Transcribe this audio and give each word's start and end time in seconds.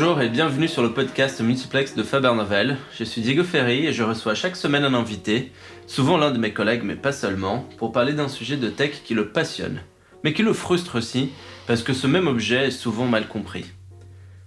Bonjour 0.00 0.22
et 0.22 0.30
bienvenue 0.30 0.66
sur 0.66 0.82
le 0.82 0.94
podcast 0.94 1.42
Multiplex 1.42 1.94
de 1.94 2.02
Faber 2.02 2.32
Novel. 2.34 2.78
Je 2.98 3.04
suis 3.04 3.20
Diego 3.20 3.44
Ferry 3.44 3.86
et 3.86 3.92
je 3.92 4.02
reçois 4.02 4.34
chaque 4.34 4.56
semaine 4.56 4.84
un 4.84 4.94
invité, 4.94 5.52
souvent 5.86 6.16
l'un 6.16 6.30
de 6.30 6.38
mes 6.38 6.54
collègues 6.54 6.84
mais 6.84 6.96
pas 6.96 7.12
seulement, 7.12 7.68
pour 7.76 7.92
parler 7.92 8.14
d'un 8.14 8.28
sujet 8.28 8.56
de 8.56 8.70
tech 8.70 9.02
qui 9.04 9.12
le 9.12 9.28
passionne, 9.28 9.82
mais 10.24 10.32
qui 10.32 10.42
le 10.42 10.54
frustre 10.54 10.96
aussi, 10.96 11.32
parce 11.66 11.82
que 11.82 11.92
ce 11.92 12.06
même 12.06 12.28
objet 12.28 12.68
est 12.68 12.70
souvent 12.70 13.04
mal 13.04 13.28
compris. 13.28 13.66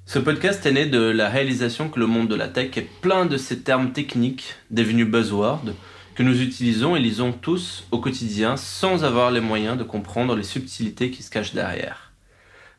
Ce 0.08 0.18
podcast 0.18 0.66
est 0.66 0.72
né 0.72 0.88
de 0.88 1.00
la 1.00 1.30
réalisation 1.30 1.88
que 1.88 2.00
le 2.00 2.08
monde 2.08 2.30
de 2.30 2.36
la 2.36 2.48
tech 2.48 2.76
est 2.76 2.90
plein 3.02 3.28
de 3.28 3.38
ces 3.38 3.60
termes 3.60 3.92
techniques 3.92 4.56
devenus 4.72 5.08
buzzwords 5.08 5.76
que 6.16 6.24
nous 6.24 6.42
utilisons 6.42 6.96
et 6.96 7.00
lisons 7.00 7.32
tous 7.32 7.86
au 7.92 8.00
quotidien 8.00 8.58
sans 8.58 9.04
avoir 9.04 9.30
les 9.30 9.40
moyens 9.40 9.78
de 9.78 9.84
comprendre 9.84 10.36
les 10.36 10.42
subtilités 10.42 11.12
qui 11.12 11.22
se 11.22 11.30
cachent 11.30 11.54
derrière. 11.54 12.13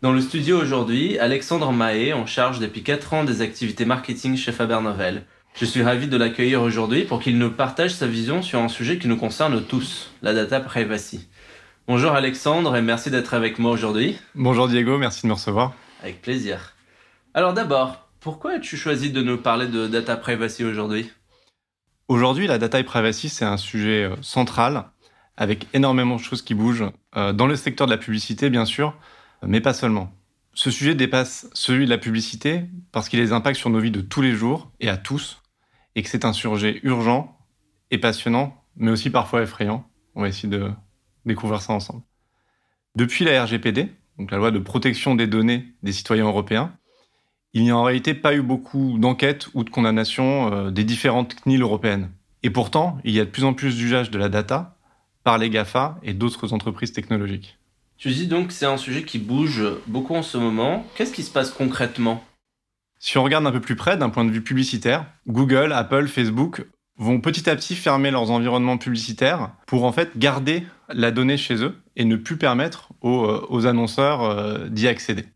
Dans 0.03 0.13
le 0.13 0.21
studio 0.21 0.61
aujourd'hui, 0.61 1.19
Alexandre 1.19 1.73
Mahé, 1.73 2.13
en 2.13 2.27
charge 2.27 2.59
depuis 2.59 2.83
4 2.83 3.15
ans 3.15 3.25
des 3.25 3.41
activités 3.41 3.85
marketing 3.85 4.37
chez 4.37 4.53
Faber 4.53 4.81
Novel. 4.83 5.25
Je 5.55 5.65
suis 5.65 5.83
ravi 5.83 6.09
de 6.09 6.17
l'accueillir 6.17 6.63
aujourd'hui 6.63 7.05
pour 7.05 7.21
qu'il 7.21 7.39
nous 7.39 7.51
partage 7.51 7.95
sa 7.95 8.07
vision 8.07 8.43
sur 8.43 8.59
un 8.59 8.69
sujet 8.69 8.99
qui 8.99 9.09
nous 9.09 9.17
concerne 9.17 9.63
tous, 9.63 10.11
la 10.21 10.35
data 10.35 10.61
privacy. 10.61 11.29
Bonjour 11.87 12.13
Alexandre 12.13 12.77
et 12.77 12.83
merci 12.83 13.11
d'être 13.11 13.35
avec 13.35 13.59
moi 13.59 13.71
aujourd'hui. 13.71 14.19
Bonjour 14.35 14.69
Diego, 14.69 14.99
merci 14.99 15.23
de 15.23 15.29
me 15.29 15.35
recevoir. 15.35 15.73
Avec 16.03 16.21
plaisir. 16.21 16.75
Alors 17.33 17.55
d'abord, 17.55 18.09
pourquoi 18.21 18.55
as-tu 18.55 18.77
choisi 18.77 19.11
de 19.11 19.23
nous 19.23 19.39
parler 19.39 19.69
de 19.69 19.87
data 19.87 20.17
privacy 20.17 20.65
aujourd'hui? 20.65 21.11
Aujourd'hui, 22.09 22.47
la 22.47 22.59
data 22.59 22.83
privacy, 22.83 23.29
c'est 23.29 23.45
un 23.45 23.57
sujet 23.57 24.05
euh, 24.05 24.17
central 24.21 24.87
avec 25.37 25.67
énormément 25.73 26.17
de 26.17 26.21
choses 26.21 26.43
qui 26.43 26.55
bougent 26.55 26.91
euh, 27.17 27.33
dans 27.33 27.47
le 27.47 27.57
secteur 27.57 27.87
de 27.87 27.93
la 27.93 27.99
publicité, 27.99 28.51
bien 28.51 28.65
sûr, 28.65 28.95
mais 29.47 29.61
pas 29.61 29.75
seulement. 29.75 30.13
Ce 30.55 30.71
sujet 30.71 30.95
dépasse 30.95 31.49
celui 31.53 31.85
de 31.87 31.91
la 31.91 31.99
publicité 31.99 32.65
parce 32.93 33.09
qu'il 33.09 33.21
a 33.21 33.25
des 33.25 33.33
impacts 33.33 33.59
sur 33.59 33.71
nos 33.71 33.81
vies 33.81 33.91
de 33.91 34.01
tous 34.01 34.23
les 34.23 34.33
jours 34.33 34.71
et 34.81 34.89
à 34.89 34.97
tous, 34.97 35.43
et 35.97 36.03
que 36.03 36.09
c'est 36.09 36.25
un 36.25 36.33
sujet 36.33 36.81
urgent 36.83 37.37
et 37.91 37.99
passionnant, 37.99 38.63
mais 38.77 38.91
aussi 38.91 39.11
parfois 39.11 39.43
effrayant. 39.43 39.89
On 40.15 40.23
va 40.23 40.29
essayer 40.29 40.49
de 40.49 40.71
découvrir 41.27 41.61
ça 41.61 41.73
ensemble. 41.73 42.03
Depuis 42.95 43.25
la 43.25 43.45
RGPD, 43.45 43.89
donc 44.19 44.31
la 44.31 44.39
loi 44.39 44.53
de 44.53 44.61
protection 44.61 45.17
des 45.17 45.27
données 45.27 45.67
des 45.83 45.93
citoyens 45.93 46.27
européens, 46.27 46.77
il 47.53 47.63
n'y 47.63 47.71
a 47.71 47.77
en 47.77 47.83
réalité 47.83 48.15
pas 48.15 48.35
eu 48.35 48.43
beaucoup 48.43 48.99
d'enquêtes 48.99 49.49
ou 49.55 49.65
de 49.65 49.71
condamnations 49.71 50.53
euh, 50.53 50.71
des 50.71 50.85
différentes 50.85 51.35
CNIL 51.35 51.63
européennes. 51.63 52.11
Et 52.43 52.51
pourtant, 52.51 52.99
il 53.05 53.15
y 53.15 53.21
a 53.21 53.25
de 53.25 53.31
plus 53.31 53.45
en 53.45 53.55
plus 53.55 53.77
d'usage 53.77 54.11
de 54.11 54.19
la 54.19 54.29
data 54.29 54.77
par 55.23 55.39
les 55.39 55.51
GAFA 55.51 55.99
et 56.03 56.15
d'autres 56.15 56.53
entreprises 56.53 56.93
technologiques. 56.93 57.59
Tu 57.99 58.11
dis 58.11 58.27
donc 58.27 58.49
que 58.49 58.53
c'est 58.53 58.67
un 58.67 58.77
sujet 58.77 59.05
qui 59.05 59.19
bouge 59.19 59.63
beaucoup 59.87 60.15
en 60.15 60.23
ce 60.23 60.37
moment. 60.37 60.87
Qu'est-ce 60.95 61.13
qui 61.13 61.23
se 61.23 61.31
passe 61.31 61.51
concrètement? 61.51 62.25
Si 62.99 63.19
on 63.19 63.23
regarde 63.23 63.47
un 63.47 63.53
peu 63.53 63.61
plus 63.61 63.77
près 63.77 63.97
d'un 63.97 64.11
point 64.11 64.25
de 64.25 64.31
vue 64.31 64.43
publicitaire, 64.43 65.07
Google, 65.27 65.73
Apple, 65.73 66.09
Facebook 66.09 66.65
vont 66.97 67.21
petit 67.21 67.51
à 67.51 67.57
petit 67.57 67.75
fermer 67.75 68.11
leurs 68.11 68.31
environnements 68.31 68.79
publicitaires 68.79 69.51
pour 69.67 69.85
en 69.85 69.93
fait 69.93 70.17
garder 70.17 70.65
la 70.89 71.11
donnée 71.11 71.37
chez 71.37 71.63
eux 71.63 71.77
et 71.97 72.05
ne 72.05 72.17
plus 72.17 72.37
permettre 72.37 72.91
aux, 73.01 73.25
euh, 73.25 73.67
annonceurs 73.67 74.23
euh, 74.23 74.69
d'y 74.69 74.89
accéder. 74.89 75.27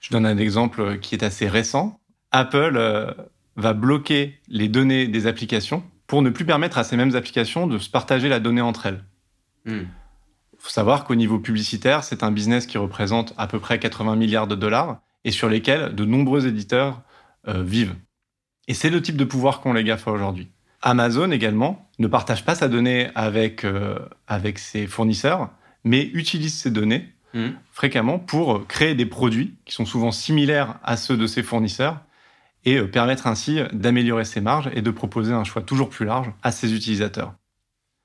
Je 0.00 0.10
donne 0.10 0.26
un 0.26 0.38
exemple 0.38 0.98
qui 0.98 1.14
est 1.14 1.24
assez 1.24 1.48
récent. 1.48 2.00
Apple 2.30 2.74
euh, 2.76 3.12
va 3.56 3.72
bloquer 3.72 4.38
les 4.48 4.68
données 4.68 5.08
des 5.08 5.26
applications 5.26 5.82
pour 6.06 6.22
ne 6.22 6.30
plus 6.30 6.44
permettre 6.44 6.78
à 6.78 6.84
ces 6.84 6.96
mêmes 6.96 7.16
applications 7.16 7.66
de 7.66 7.78
se 7.78 7.88
partager 7.88 8.28
la 8.28 8.40
donnée 8.40 8.60
entre 8.60 8.86
elles. 8.86 9.04
Hmm 9.64 9.84
faut 10.64 10.70
savoir 10.70 11.04
qu'au 11.04 11.14
niveau 11.14 11.38
publicitaire, 11.38 12.04
c'est 12.04 12.22
un 12.22 12.30
business 12.30 12.64
qui 12.64 12.78
représente 12.78 13.34
à 13.36 13.46
peu 13.46 13.60
près 13.60 13.78
80 13.78 14.16
milliards 14.16 14.46
de 14.46 14.54
dollars 14.54 15.02
et 15.26 15.30
sur 15.30 15.50
lesquels 15.50 15.94
de 15.94 16.06
nombreux 16.06 16.46
éditeurs 16.46 17.02
euh, 17.48 17.62
vivent. 17.62 17.94
Et 18.66 18.72
c'est 18.72 18.88
le 18.88 19.02
type 19.02 19.18
de 19.18 19.26
pouvoir 19.26 19.60
qu'ont 19.60 19.74
les 19.74 19.84
GAFA 19.84 20.10
aujourd'hui. 20.10 20.48
Amazon 20.80 21.30
également 21.32 21.90
ne 21.98 22.06
partage 22.06 22.46
pas 22.46 22.54
sa 22.54 22.68
donnée 22.68 23.10
avec, 23.14 23.66
euh, 23.66 23.98
avec 24.26 24.58
ses 24.58 24.86
fournisseurs, 24.86 25.50
mais 25.84 26.10
utilise 26.14 26.54
ces 26.54 26.70
données 26.70 27.12
mmh. 27.34 27.48
fréquemment 27.70 28.18
pour 28.18 28.66
créer 28.66 28.94
des 28.94 29.04
produits 29.04 29.56
qui 29.66 29.74
sont 29.74 29.84
souvent 29.84 30.12
similaires 30.12 30.76
à 30.82 30.96
ceux 30.96 31.18
de 31.18 31.26
ses 31.26 31.42
fournisseurs 31.42 32.00
et 32.64 32.78
euh, 32.78 32.90
permettre 32.90 33.26
ainsi 33.26 33.58
d'améliorer 33.74 34.24
ses 34.24 34.40
marges 34.40 34.70
et 34.72 34.80
de 34.80 34.90
proposer 34.90 35.34
un 35.34 35.44
choix 35.44 35.60
toujours 35.60 35.90
plus 35.90 36.06
large 36.06 36.32
à 36.42 36.52
ses 36.52 36.72
utilisateurs. 36.72 37.34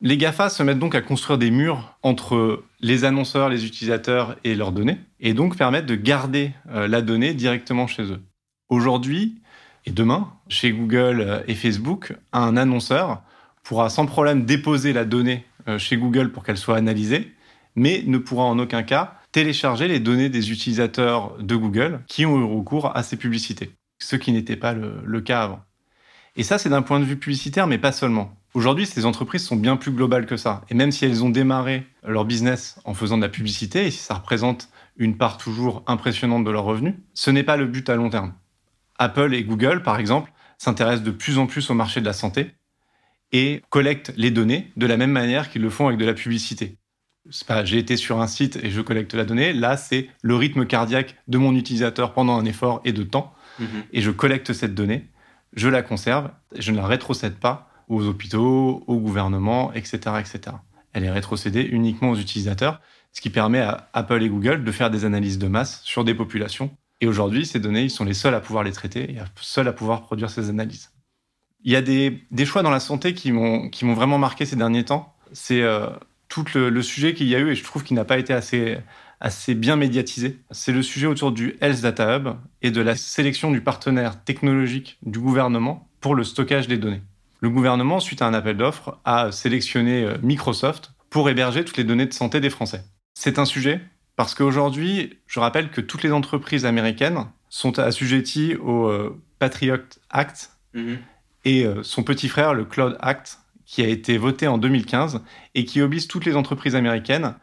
Les 0.02 0.16
GAFA 0.16 0.50
se 0.50 0.64
mettent 0.64 0.80
donc 0.80 0.96
à 0.96 1.02
construire 1.02 1.38
des 1.38 1.52
murs 1.52 1.98
entre 2.04 2.64
les 2.80 3.04
annonceurs, 3.04 3.50
les 3.50 3.66
utilisateurs 3.66 4.38
et 4.46 4.56
leurs 4.56 4.72
données, 4.72 4.98
et 5.20 5.34
donc 5.34 5.58
permettent 5.58 5.88
de 5.88 5.96
garder 5.96 6.52
euh, 6.70 6.88
la 6.88 7.02
donnée 7.02 7.34
directement 7.34 7.86
chez 7.86 8.04
eux. 8.04 8.22
Aujourd'hui 8.70 9.42
et 9.86 9.92
demain, 9.92 10.32
chez 10.48 10.72
Google 10.72 11.22
euh, 11.22 11.44
et 11.48 11.56
Facebook, 11.56 12.16
un 12.32 12.56
annonceur 12.56 13.24
pourra 13.64 13.90
sans 13.90 14.06
problème 14.06 14.46
déposer 14.46 14.94
la 14.94 15.04
donnée 15.04 15.46
euh, 15.68 15.78
chez 15.78 15.98
Google 15.98 16.32
pour 16.32 16.44
qu'elle 16.44 16.58
soit 16.58 16.78
analysée, 16.78 17.34
mais 17.76 18.04
ne 18.06 18.18
pourra 18.18 18.46
en 18.46 18.58
aucun 18.58 18.84
cas 18.84 19.16
télécharger 19.32 19.88
les 19.88 20.00
données 20.00 20.30
des 20.30 20.52
utilisateurs 20.52 21.38
de 21.40 21.56
Google 21.56 22.02
qui 22.08 22.26
ont 22.26 22.40
eu 22.40 22.44
recours 22.44 22.96
à 22.96 23.04
ces 23.04 23.18
publicités, 23.18 23.72
ce 24.00 24.16
qui 24.16 24.32
n'était 24.32 24.56
pas 24.56 24.74
le, 24.74 25.22
cas 25.22 25.44
avant. 25.44 25.60
Et 26.36 26.44
ça, 26.44 26.58
c'est 26.58 26.70
d'un 26.70 26.82
point 26.82 27.00
de 27.00 27.06
vue 27.06 27.18
publicitaire, 27.18 27.68
mais 27.68 27.78
pas 27.78 27.92
seulement. 27.92 28.39
Aujourd'hui, 28.54 28.86
ces 28.86 29.06
entreprises 29.06 29.46
sont 29.46 29.56
bien 29.56 29.78
plus 29.78 29.92
globales 29.92 30.26
que 30.26 30.38
ça. 30.38 30.62
Et 30.70 30.74
même 30.74 30.92
si 30.92 31.06
elles 31.06 31.24
ont 31.24 31.30
démarré 31.30 31.86
leur 32.04 32.26
business 32.26 32.80
en 32.84 32.94
faisant 32.94 33.18
de 33.18 33.22
la 33.22 33.30
publicité, 33.30 33.86
et 33.86 33.92
si 33.92 34.00
ça 34.00 34.16
représente 34.16 34.70
une 34.98 35.18
part 35.18 35.38
toujours 35.38 35.84
impressionnante 35.88 36.44
de 36.44 36.52
leurs 36.52 36.64
revenus, 36.64 36.96
ce 37.14 37.30
n'est 37.30 37.44
pas 37.44 37.58
le 37.58 37.66
but 37.66 37.90
à 37.90 37.96
long 37.96 38.10
terme. 38.10 38.34
Apple 38.98 39.34
et 39.34 39.44
Google, 39.44 39.84
par 39.84 40.00
exemple, 40.00 40.32
s'intéressent 40.58 41.04
de 41.04 41.12
plus 41.12 41.38
en 41.38 41.46
plus 41.46 41.70
au 41.70 41.74
marché 41.74 42.02
de 42.02 42.06
la 42.06 42.14
santé 42.14 42.52
et 43.32 43.62
collectent 43.70 44.14
les 44.18 44.32
données 44.32 44.72
de 44.76 44.88
la 44.88 44.98
même 44.98 45.12
manière 45.12 45.50
qu'ils 45.50 45.62
le 45.62 45.70
font 45.70 45.88
avec 45.88 46.00
de 46.00 46.06
la 46.06 46.14
publicité. 46.14 46.78
C'est 47.30 47.48
pas 47.48 47.64
j'ai 47.64 47.78
été 47.78 47.96
sur 47.96 48.20
un 48.20 48.28
site 48.28 48.58
et 48.58 48.72
je 48.72 48.82
collecte 48.82 49.14
la 49.14 49.24
donnée. 49.24 49.54
Là, 49.54 49.78
c'est 49.78 50.10
le 50.22 50.36
rythme 50.36 50.66
cardiaque 50.66 51.16
de 51.28 51.38
mon 51.38 51.56
utilisateur 51.56 52.14
pendant 52.14 52.38
un 52.38 52.46
effort 52.46 52.82
et 52.84 52.92
de 52.92 53.04
temps. 53.04 53.34
Mhm. 53.60 53.68
Et 53.94 54.02
je 54.02 54.10
collecte 54.10 54.54
cette 54.54 54.74
donnée, 54.74 55.08
je 55.54 55.70
la 55.70 55.84
conserve, 55.84 56.32
je 56.58 56.72
ne 56.72 56.78
la 56.78 56.88
rétrocède 56.88 57.36
pas 57.36 57.69
aux 57.90 58.06
hôpitaux, 58.06 58.84
au 58.88 58.98
gouvernement, 58.98 59.74
etc., 59.74 59.98
etc. 60.20 60.56
Elle 60.94 61.04
est 61.04 61.12
rétrocédée 61.12 61.64
uniquement 61.64 62.12
aux 62.12 62.16
utilisateurs, 62.16 62.82
ce 63.12 63.22
qui 63.22 63.30
permet 63.30 63.60
à 63.60 63.90
Apple 63.94 64.22
et 64.24 64.30
Google 64.30 64.64
de 64.64 64.72
faire 64.72 64.90
des 64.90 65.06
analyses 65.06 65.40
de 65.40 65.48
masse 65.48 65.82
sur 65.84 66.04
des 66.04 66.14
populations. 66.14 66.72
Et 67.02 67.08
aujourd'hui, 67.08 67.46
ces 67.46 67.60
données, 67.60 67.84
ils 67.84 67.90
sont 67.90 68.06
les 68.06 68.14
seuls 68.14 68.36
à 68.36 68.40
pouvoir 68.40 68.64
les 68.64 68.72
traiter 68.72 69.12
et 69.12 69.18
seuls 69.36 69.68
à 69.68 69.74
pouvoir 69.74 70.04
produire 70.04 70.30
ces 70.30 70.50
analyses. 70.50 70.92
Il 71.64 71.72
y 71.72 71.76
a 71.76 71.82
des, 71.82 72.46
choix 72.46 72.64
dans 72.64 72.70
la 72.70 72.80
santé 72.80 73.14
qui 73.14 73.32
m'ont 73.32 73.70
vraiment 73.94 74.18
marqué 74.18 74.46
ces 74.46 74.56
derniers 74.56 74.86
temps. 74.86 75.16
C'est 75.34 75.62
euh, 75.62 75.88
tout 76.30 76.46
le, 76.56 76.82
sujet 76.82 77.14
qu'il 77.14 77.28
y 77.28 77.36
a 77.36 77.40
eu 77.40 77.50
et 77.50 77.56
je 77.56 77.64
trouve 77.64 77.84
qu'il 77.84 77.96
n'a 77.96 78.06
pas 78.06 78.18
été 78.18 78.34
assez, 78.34 78.78
assez 79.20 79.56
bien 79.56 79.76
médiatisé. 79.76 80.40
C'est 80.52 80.72
le 80.72 80.84
sujet 80.84 81.08
autour 81.08 81.32
du 81.32 81.58
Health 81.62 81.82
Data 81.82 82.16
Hub 82.16 82.30
et 82.62 82.72
de 82.72 82.82
la 82.82 82.96
sélection 82.96 83.52
du 83.52 83.62
partenaire 83.62 84.24
technologique 84.24 85.00
du 85.04 85.20
gouvernement 85.20 85.90
pour 86.00 86.16
le 86.16 86.24
stockage 86.24 86.68
des 86.68 86.78
données 86.78 87.02
le 87.42 87.50
gouvernement, 87.50 88.00
suite 88.00 88.22
à 88.22 88.28
un 88.28 88.34
appel 88.34 88.58
d'offres, 88.58 89.00
a 89.06 89.32
sélectionné 89.32 90.04
euh, 90.04 90.18
Microsoft 90.22 90.94
pour 91.10 91.30
héberger 91.30 91.64
toutes 91.64 91.78
les 91.78 91.84
données 91.84 92.06
de 92.06 92.14
santé 92.14 92.40
des 92.40 92.50
Français. 92.50 92.84
C'est 93.14 93.40
un 93.40 93.46
sujet 93.46 93.82
parce 94.16 94.36
qu'aujourd'hui, 94.36 95.20
je 95.28 95.40
rappelle 95.40 95.70
que 95.72 95.82
toutes 95.82 96.04
les 96.04 96.12
entreprises 96.12 96.66
américaines 96.66 97.26
sont 97.50 97.80
assujetties 97.80 98.56
au 98.56 98.88
euh, 98.88 99.18
Patriot 99.40 99.78
Act 100.10 100.52
mhm. 100.74 100.98
et 101.46 101.66
euh, 101.66 101.84
son 101.84 102.04
petit 102.04 102.28
frère, 102.28 102.54
le 102.54 102.66
Cloud 102.66 102.98
Act, 103.00 103.40
qui 103.66 103.82
a 103.82 103.88
été 103.88 104.18
voté 104.18 104.48
en 104.48 104.58
2015 104.58 105.22
et 105.56 105.64
qui 105.64 105.82
oblige 105.82 106.08
toutes 106.08 106.26
les 106.26 106.36
entreprises 106.36 106.76
américaines, 106.76 107.36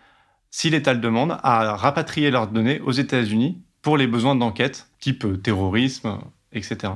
si 0.51 0.71
l'État 0.71 0.93
le 0.93 1.01
demande, 1.01 1.39
à 1.43 1.77
rapatrier 1.77 2.31
leurs 2.31 2.49
données 2.49 2.81
aux 2.81 2.93
États-Unis 2.93 3.63
pour 3.81 3.97
les 3.97 4.07
besoins 4.07 4.35
d'enquête, 4.35 4.89
type 4.99 5.43
terrorisme, 5.43 6.19
etc. 6.53 6.95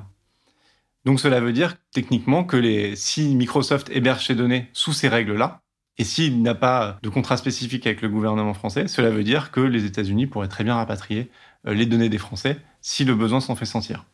Donc 1.05 1.21
cela 1.21 1.41
veut 1.41 1.53
dire 1.53 1.77
techniquement 1.93 2.45
que 2.45 2.57
les, 2.57 2.97
si 2.97 3.35
Microsoft 3.35 3.91
héberge 3.91 4.27
ses 4.27 4.35
données 4.35 4.69
sous 4.73 4.93
ces 4.93 5.09
règles-là, 5.09 5.61
et 5.99 6.05
s'il 6.05 6.43
n'a 6.43 6.55
pas 6.55 6.99
de 7.03 7.09
contrat 7.09 7.37
spécifique 7.37 7.87
avec 7.87 8.01
le 8.01 8.09
gouvernement 8.09 8.55
français, 8.55 8.89
cela 8.89 9.11
veut 9.11 9.25
dire 9.25 9.51
que 9.51 9.61
les 9.61 9.85
États-Unis 9.85 10.27
pourraient 10.27 10.49
très 10.49 10.65
bien 10.65 10.75
rapatrier 10.75 11.31
euh, 11.67 11.75
les 11.75 11.85
données 11.85 12.09
des 12.09 12.19
Français 12.19 12.59
si 12.81 13.05
le 13.05 13.15
besoin 13.15 13.41
s'en 13.41 13.55
fait 13.55 13.67
sentir. 13.67 14.07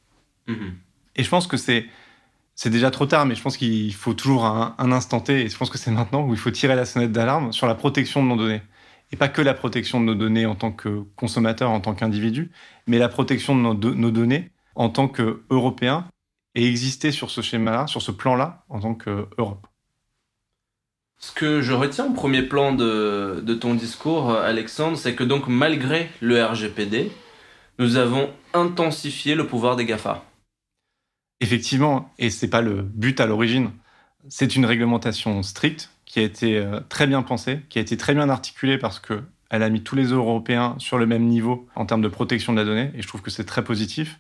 Mhm. 0.49 0.75
Et 1.15 1.23
je 1.23 1.29
pense 1.29 1.47
que 1.47 1.57
c'est 1.57 1.87
c'est 2.57 2.71
déjà 2.71 2.91
trop 2.91 3.05
tard, 3.05 3.27
mais 3.27 3.35
je 3.35 3.43
pense 3.43 3.59
qu'il 3.59 3.93
faut 3.95 4.15
toujours 4.15 4.47
un, 4.47 4.75
instant 4.91 5.21
T, 5.21 5.43
et 5.43 5.49
je 5.49 5.57
pense 5.59 5.69
que 5.69 5.77
c'est 5.77 5.91
maintenant 5.91 6.27
où 6.27 6.33
il 6.33 6.39
faut 6.39 6.51
tirer 6.51 6.75
la 6.75 6.87
sonnette 6.87 7.13
d'alarme 7.13 7.53
sur 7.53 7.67
la 7.67 7.75
protection 7.75 8.23
de 8.23 8.29
nos 8.29 8.37
données. 8.37 8.63
Et 9.13 9.17
pas 9.17 9.29
que 9.29 9.43
la 9.43 9.53
protection 9.53 10.01
de 10.01 10.07
nos 10.07 10.15
données 10.15 10.47
en 10.47 10.55
tant 10.55 10.73
que 10.73 11.05
consommateurs, 11.17 11.71
en 11.71 11.81
tant 11.81 11.95
qu'individus, 11.95 12.51
mais 12.87 12.99
la 12.99 13.11
protection 13.11 13.55
de 13.55 13.61
nos, 13.61 13.75
de 13.75 13.93
nos 13.93 14.11
données 14.11 14.51
en 14.75 14.89
tant 14.89 15.07
qu'Européens 15.07 16.09
et 16.57 16.67
exister 16.67 17.13
sur 17.13 17.31
ce 17.31 17.43
schéma-là, 17.43 17.87
sur 17.87 18.03
ce 18.03 18.11
plan-là, 18.11 18.65
en 18.71 18.81
tant 18.81 18.95
qu'Europe. 18.95 19.67
Ce 21.19 21.31
que 21.31 21.61
je 21.61 21.73
retiens 21.73 22.07
au 22.07 22.15
premier 22.15 22.43
plan 22.43 22.73
de, 22.73 23.59
ton 23.61 23.75
discours, 23.75 24.33
Alexandre, 24.33 24.97
c'est 24.97 25.15
que 25.15 25.23
donc 25.23 25.49
malgré 25.49 26.11
le 26.21 26.43
RGPD, 26.43 27.13
nous 27.79 27.97
avons 27.97 28.31
intensifié 28.55 29.35
le 29.35 29.47
pouvoir 29.47 29.77
des 29.77 29.85
GAFA. 29.85 30.25
Effectivement, 31.41 32.13
et 32.19 32.31
c'est 32.31 32.49
pas 32.49 32.63
le 32.63 32.83
but 32.83 33.21
à 33.21 33.27
l'origine. 33.27 33.71
C'est 34.29 34.57
une 34.57 34.65
réglementation 34.65 35.43
stricte 35.43 35.91
qui 36.07 36.21
a 36.21 36.23
été 36.23 36.57
euh, 36.57 36.81
très 36.89 37.07
bien 37.07 37.23
pensée, 37.23 37.61
qui 37.69 37.79
a 37.79 37.83
été 37.83 37.99
très 37.99 38.15
bien 38.15 38.31
articulée 38.31 38.79
parce 38.79 38.99
que 38.99 39.23
elle 39.51 39.63
a 39.63 39.69
mis 39.69 39.83
tous 39.83 39.95
les 39.95 40.07
Européens 40.07 40.75
sur 40.79 40.97
le 40.97 41.07
même 41.07 41.27
niveau 41.27 41.69
en 41.77 41.85
termes 41.85 42.01
de 42.01 42.09
protection 42.09 42.53
de 42.53 42.59
la 42.59 42.65
donnée, 42.65 42.91
et 42.95 43.03
je 43.03 43.07
trouve 43.07 43.23
que 43.23 43.31
c'est 43.31 43.45
très 43.45 43.63
positif, 43.63 44.19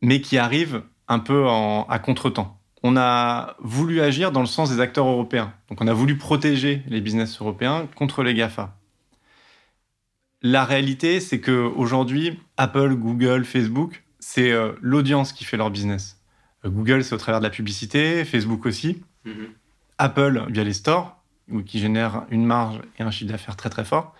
mais 0.00 0.20
qui 0.20 0.36
arrive 0.38 0.82
un 1.08 1.18
peu 1.18 1.46
à 1.48 1.98
contretemps. 1.98 2.60
On 2.82 2.96
a 2.96 3.56
voulu 3.60 4.00
agir 4.00 4.32
dans 4.32 4.40
le 4.40 4.46
sens 4.46 4.70
des 4.70 4.80
acteurs 4.80 5.06
européens. 5.06 5.52
Donc 5.68 5.80
on 5.80 5.86
a 5.86 5.92
voulu 5.92 6.18
protéger 6.18 6.82
les 6.86 7.00
business 7.00 7.40
européens 7.40 7.88
contre 7.96 8.22
les 8.22 8.34
GAFA. 8.34 8.76
La 10.42 10.64
réalité, 10.64 11.20
c'est 11.20 11.40
qu'aujourd'hui, 11.40 12.38
Apple, 12.56 12.94
Google, 12.94 13.44
Facebook, 13.44 14.04
c'est 14.20 14.52
euh, 14.52 14.72
l'audience 14.80 15.32
qui 15.32 15.44
fait 15.44 15.56
leur 15.56 15.70
business. 15.70 16.20
Euh, 16.64 16.68
Google, 16.68 17.02
c'est 17.02 17.14
au 17.14 17.18
travers 17.18 17.40
de 17.40 17.44
la 17.44 17.50
publicité, 17.50 18.24
Facebook 18.24 18.66
aussi. 18.66 19.02
Mhm. 19.24 19.48
Apple, 19.98 20.44
via 20.50 20.62
les 20.62 20.74
stores, 20.74 21.16
qui 21.64 21.78
génèrent 21.78 22.26
une 22.30 22.44
marge 22.44 22.80
et 22.98 23.02
un 23.02 23.10
chiffre 23.10 23.30
d'affaires 23.30 23.56
très 23.56 23.70
très 23.70 23.84
fort. 23.84 24.14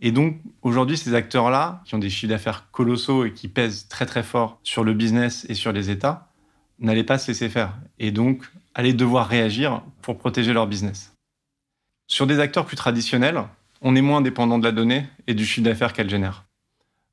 Et 0.00 0.12
donc, 0.12 0.40
aujourd'hui, 0.62 0.96
ces 0.96 1.14
acteurs-là, 1.14 1.82
qui 1.84 1.94
ont 1.94 1.98
des 1.98 2.10
chiffres 2.10 2.30
d'affaires 2.30 2.70
colossaux 2.70 3.24
et 3.24 3.32
qui 3.32 3.48
pèsent 3.48 3.88
très 3.88 4.06
très 4.06 4.22
fort 4.22 4.60
sur 4.62 4.84
le 4.84 4.94
business 4.94 5.44
et 5.48 5.54
sur 5.54 5.72
les 5.72 5.90
États, 5.90 6.28
n'allaient 6.78 7.04
pas 7.04 7.18
se 7.18 7.28
laisser 7.28 7.48
faire. 7.48 7.76
Et 7.98 8.12
donc, 8.12 8.44
allaient 8.74 8.92
devoir 8.92 9.26
réagir 9.26 9.82
pour 10.02 10.18
protéger 10.18 10.52
leur 10.52 10.68
business. 10.68 11.14
Sur 12.06 12.26
des 12.26 12.38
acteurs 12.38 12.64
plus 12.64 12.76
traditionnels, 12.76 13.42
on 13.82 13.96
est 13.96 14.02
moins 14.02 14.20
dépendant 14.20 14.58
de 14.58 14.64
la 14.64 14.72
donnée 14.72 15.06
et 15.26 15.34
du 15.34 15.44
chiffre 15.44 15.64
d'affaires 15.64 15.92
qu'elle 15.92 16.10
génère. 16.10 16.44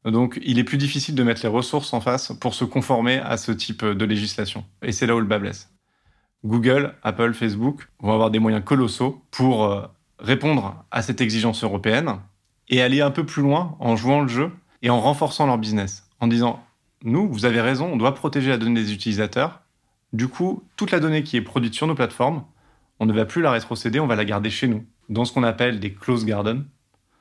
Donc, 0.05 0.39
il 0.43 0.59
est 0.59 0.63
plus 0.63 0.77
difficile 0.77 1.15
de 1.15 1.23
mettre 1.23 1.41
les 1.41 1.49
ressources 1.49 1.91
en 1.93 2.01
face 2.01 2.31
pour 2.39 2.53
se 2.53 2.63
conformer 2.63 3.17
à 3.17 3.37
ce 3.37 3.51
type 3.51 3.83
de 3.83 4.05
législation. 4.05 4.63
Et 4.83 4.91
c'est 4.91 5.07
là 5.07 5.15
où 5.15 5.19
le 5.19 5.25
bas 5.25 5.39
blesse. 5.39 5.71
Google, 6.43 6.93
Apple, 7.01 7.33
Facebook 7.33 7.87
vont 7.99 8.13
avoir 8.13 8.29
des 8.29 8.37
moyens 8.37 8.63
colossaux 8.63 9.23
pour 9.31 9.63
euh, 9.63 9.81
répondre 10.19 10.85
à 10.91 11.01
cette 11.01 11.21
exigence 11.21 11.63
européenne 11.63 12.19
et 12.69 12.81
aller 12.81 13.01
un 13.01 13.11
peu 13.11 13.25
plus 13.25 13.41
loin 13.41 13.75
en 13.79 13.95
jouant 13.95 14.21
le 14.21 14.27
jeu 14.27 14.51
et 14.81 14.89
en 14.89 14.99
renforçant 14.99 15.45
leur 15.45 15.57
business, 15.57 16.09
en 16.19 16.27
disant, 16.27 16.63
nous, 17.03 17.31
vous 17.31 17.45
avez 17.45 17.61
raison, 17.61 17.91
on 17.93 17.97
doit 17.97 18.15
protéger 18.15 18.49
la 18.49 18.57
donnée 18.57 18.81
des 18.81 18.93
utilisateurs. 18.93 19.61
Du 20.13 20.27
coup, 20.27 20.63
toute 20.75 20.91
la 20.91 20.99
donnée 20.99 21.23
qui 21.23 21.37
est 21.37 21.41
produite 21.41 21.73
sur 21.73 21.87
nos 21.87 21.95
plateformes, 21.95 22.43
on 22.99 23.05
ne 23.05 23.13
va 23.13 23.25
plus 23.25 23.41
la 23.41 23.51
rétrocéder, 23.51 23.99
on 23.99 24.07
va 24.07 24.15
la 24.15 24.25
garder 24.25 24.49
chez 24.49 24.67
nous, 24.67 24.85
dans 25.09 25.25
ce 25.25 25.33
qu'on 25.33 25.43
appelle 25.43 25.79
des 25.79 25.93
closed 25.93 26.25
gardens, 26.25 26.63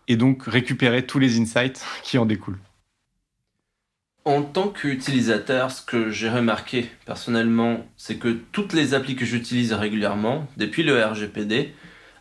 et 0.09 0.17
donc 0.17 0.45
récupérer 0.45 1.07
tous 1.07 1.19
les 1.19 1.41
insights 1.41 1.85
qui 2.03 2.19
en 2.19 2.27
découlent. 2.27 2.61
En 4.25 4.43
tant 4.43 4.69
qu'utilisateur, 4.69 5.71
ce 5.71 5.83
que 5.83 6.11
j'ai 6.11 6.31
remarqué 6.31 6.91
personnellement, 7.05 7.85
c'est 7.99 8.17
que 8.17 8.39
toutes 8.53 8.73
les 8.73 8.95
applis 8.95 9.17
que 9.17 9.27
j'utilise 9.27 9.75
régulièrement, 9.75 10.47
depuis 10.57 10.83
le 10.83 11.05
RGPD, 11.05 11.75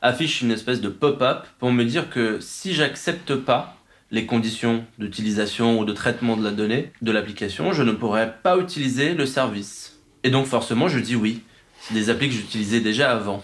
affichent 0.03 0.41
une 0.41 0.51
espèce 0.51 0.81
de 0.81 0.89
pop-up 0.89 1.47
pour 1.57 1.71
me 1.71 1.83
dire 1.83 2.09
que 2.09 2.39
si 2.41 2.73
j'accepte 2.73 3.33
pas 3.35 3.77
les 4.11 4.27
conditions 4.27 4.85
d'utilisation 5.00 5.79
ou 5.79 5.85
de 5.85 5.94
traitement 5.94 6.38
de 6.38 6.44
la 6.44 6.51
donnée 6.51 6.91
de 7.01 7.11
l'application, 7.11 7.71
je 7.71 7.81
ne 7.81 7.94
pourrais 7.94 8.35
pas 8.44 8.57
utiliser 8.57 9.15
le 9.15 9.25
service. 9.25 9.97
Et 10.23 10.29
donc 10.29 10.45
forcément, 10.45 10.88
je 10.88 11.00
dis 11.00 11.15
oui. 11.15 11.41
C'est 11.79 11.95
des 11.95 12.09
applis 12.09 12.27
que 12.27 12.35
j'utilisais 12.35 12.79
déjà 12.81 13.11
avant. 13.11 13.41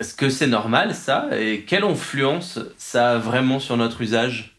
Est-ce 0.00 0.14
que 0.14 0.30
c'est 0.30 0.48
normal 0.48 0.94
ça? 0.94 1.28
Et 1.38 1.62
quelle 1.62 1.84
influence 1.84 2.58
ça 2.76 3.12
a 3.12 3.18
vraiment 3.18 3.60
sur 3.60 3.76
notre 3.76 4.00
usage? 4.00 4.56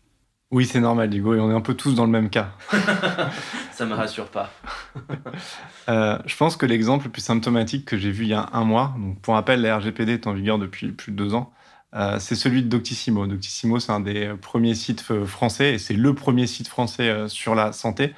Oui, 0.54 0.68
c'est 0.68 0.80
normal, 0.80 1.10
Diego, 1.10 1.34
et 1.34 1.40
on 1.40 1.50
est 1.50 1.56
un 1.56 1.62
peu 1.62 1.74
tous 1.74 1.96
dans 1.96 2.06
le 2.06 2.12
même 2.12 2.30
cas. 2.30 2.52
ça 3.72 3.88
me 3.88 3.94
rassure 3.94 4.30
pas. 4.30 4.52
Euh, 5.90 6.18
je 6.26 6.38
pense 6.38 6.56
que 6.56 6.66
l'exemple 6.66 7.06
le 7.08 7.12
plus 7.12 7.22
symptomatique 7.22 7.84
que 7.84 7.98
j'ai 7.98 8.10
vu 8.10 8.24
il 8.24 8.30
y 8.30 8.34
a 8.34 8.48
un 8.54 8.64
mois, 8.64 8.96
donc 8.98 9.20
pour 9.20 9.34
rappel, 9.34 9.62
la 9.62 9.76
RGPD 9.76 10.14
est 10.14 10.28
en 10.28 10.34
vigueur 10.34 10.58
depuis 10.58 10.94
plus 10.94 11.12
de 11.12 11.18
deux 11.18 11.34
ans, 11.34 11.52
euh, 11.94 12.20
c'est 12.20 12.36
celui 12.36 12.64
de 12.64 12.70
Doctissimo. 12.70 13.28
Doctissimo, 13.28 13.80
c'est 13.80 13.92
un 13.92 14.00
des 14.00 14.32
premiers 14.42 14.76
sites 14.76 15.04
euh, 15.12 15.26
français, 15.26 15.74
et 15.74 15.78
c'est 15.80 15.94
le 15.94 16.16
premier 16.16 16.48
site 16.48 16.70
français 16.70 17.28
sur 17.28 17.54
la 17.54 17.74
santé. 17.74 18.16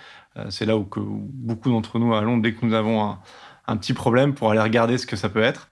c'est 0.49 0.67
là 0.67 0.77
où, 0.77 0.83
que, 0.83 0.99
beaucoup 0.99 1.71
d'entre 1.71 1.97
nous 1.97 2.13
allons 2.13 2.37
dès 2.37 2.53
que 2.53 2.63
nous 2.63 2.75
avons 2.75 3.03
un, 3.03 3.19
un, 3.65 3.77
petit 3.77 3.93
problème 3.93 4.35
pour 4.35 4.51
aller 4.51 4.61
regarder 4.61 4.99
ce 4.99 5.07
que 5.07 5.15
ça 5.15 5.29
peut 5.29 5.41
être. 5.41 5.71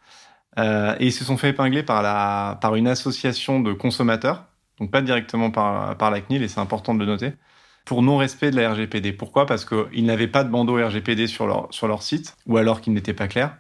et 0.58 1.06
ils 1.06 1.14
se 1.14 1.24
sont 1.24 1.38
fait 1.38 1.50
épingler 1.50 1.84
par, 1.84 2.02
la, 2.02 2.58
par 2.60 2.74
une 2.74 2.88
association 2.88 3.60
de 3.60 3.72
consommateurs 3.74 4.48
donc 4.84 4.92
pas 4.92 5.02
directement 5.02 5.50
par, 5.50 5.98
par 5.98 6.12
la 6.12 6.20
CNIL, 6.20 6.44
et 6.44 6.48
c'est 6.50 6.60
important 6.60 6.94
de 6.94 7.00
le 7.00 7.06
noter, 7.06 7.34
pour 7.86 8.02
non-respect 8.02 8.52
de 8.52 8.58
la 8.58 8.74
RGPD. 8.74 9.14
Pourquoi? 9.14 9.46
Parce 9.46 9.66
qu'ils 9.66 10.06
n'avaient 10.06 10.28
pas 10.28 10.44
de 10.44 10.50
bandeau 10.50 10.76
RGPD 10.76 11.28
sur 11.28 11.48
leur, 11.48 11.68
sur 11.72 11.88
leur 11.88 12.04
site, 12.04 12.36
ou 12.46 12.58
alors 12.58 12.82
qu'il 12.82 12.94
n'était 12.94 13.14
pas 13.14 13.30
clair. 13.30 13.58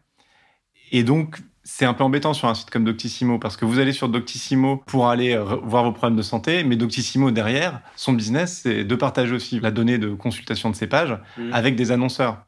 Et 0.92 1.04
donc, 1.04 1.40
c'est 1.64 1.86
un 1.86 1.94
peu 1.94 2.04
embêtant 2.04 2.34
sur 2.34 2.50
un 2.50 2.56
site 2.56 2.70
comme 2.70 2.84
Doctissimo, 2.84 3.40
parce 3.40 3.56
que 3.56 3.64
vous 3.64 3.80
allez 3.80 3.94
sur 3.94 4.10
Doctissimo 4.10 4.84
pour 4.86 5.10
aller 5.10 5.38
voir 5.64 5.86
vos 5.86 5.94
problèmes 5.94 6.18
de 6.18 6.22
santé, 6.22 6.66
mais 6.66 6.75
Doctissimo, 6.75 7.31
derrière, 7.31 7.80
son 7.96 8.12
business, 8.12 8.62
c'est 8.64 8.84
de 8.84 8.96
partager 8.96 9.34
aussi 9.34 9.62
la 9.62 9.72
donnée 9.72 9.98
de 9.98 10.10
consultation 10.10 10.70
de 10.70 10.75
ses 10.75 10.88
pages 10.88 11.18
mmh. 11.38 11.54
avec 11.54 11.78
des 11.78 11.92
annonceurs. 11.92 12.46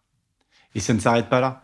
Et 0.75 0.81
ça 0.81 0.93
ne 0.93 0.99
s'arrête 0.99 1.29
pas 1.29 1.39
là. 1.39 1.61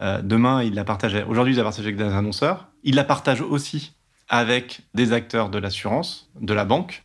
Euh, 0.00 0.22
demain, 0.22 0.62
il 0.62 0.74
la 0.74 0.84
partage. 0.84 1.16
Aujourd'hui, 1.28 1.54
il 1.54 1.56
la 1.56 1.64
partage 1.64 1.84
avec 1.84 1.96
des 1.96 2.04
annonceurs. 2.04 2.68
Il 2.84 2.94
la 2.94 3.04
partage 3.04 3.40
aussi 3.40 3.96
avec 4.32 4.80
des 4.94 5.12
acteurs 5.12 5.50
de 5.50 5.58
l'assurance, 5.58 6.30
de 6.40 6.54
la 6.54 6.64
banque. 6.64 7.04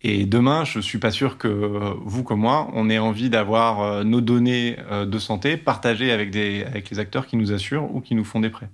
Et 0.00 0.24
demain, 0.24 0.64
je 0.64 0.78
ne 0.78 0.82
suis 0.82 0.98
pas 0.98 1.10
sûr 1.10 1.36
que 1.36 1.48
vous 2.00 2.22
comme 2.22 2.38
moi, 2.38 2.70
on 2.74 2.88
ait 2.88 3.00
envie 3.00 3.28
d'avoir 3.28 3.82
euh, 3.82 4.04
nos 4.04 4.20
données 4.20 4.76
euh, 4.92 5.04
de 5.04 5.18
santé 5.18 5.56
partagées 5.56 6.12
avec, 6.12 6.30
des, 6.30 6.62
avec 6.62 6.88
les 6.90 7.00
acteurs 7.00 7.26
qui 7.26 7.36
nous 7.36 7.52
assurent 7.52 7.92
ou 7.92 8.00
qui 8.00 8.14
nous 8.14 8.22
font 8.22 8.38
des 8.38 8.50
prêts. 8.50 8.70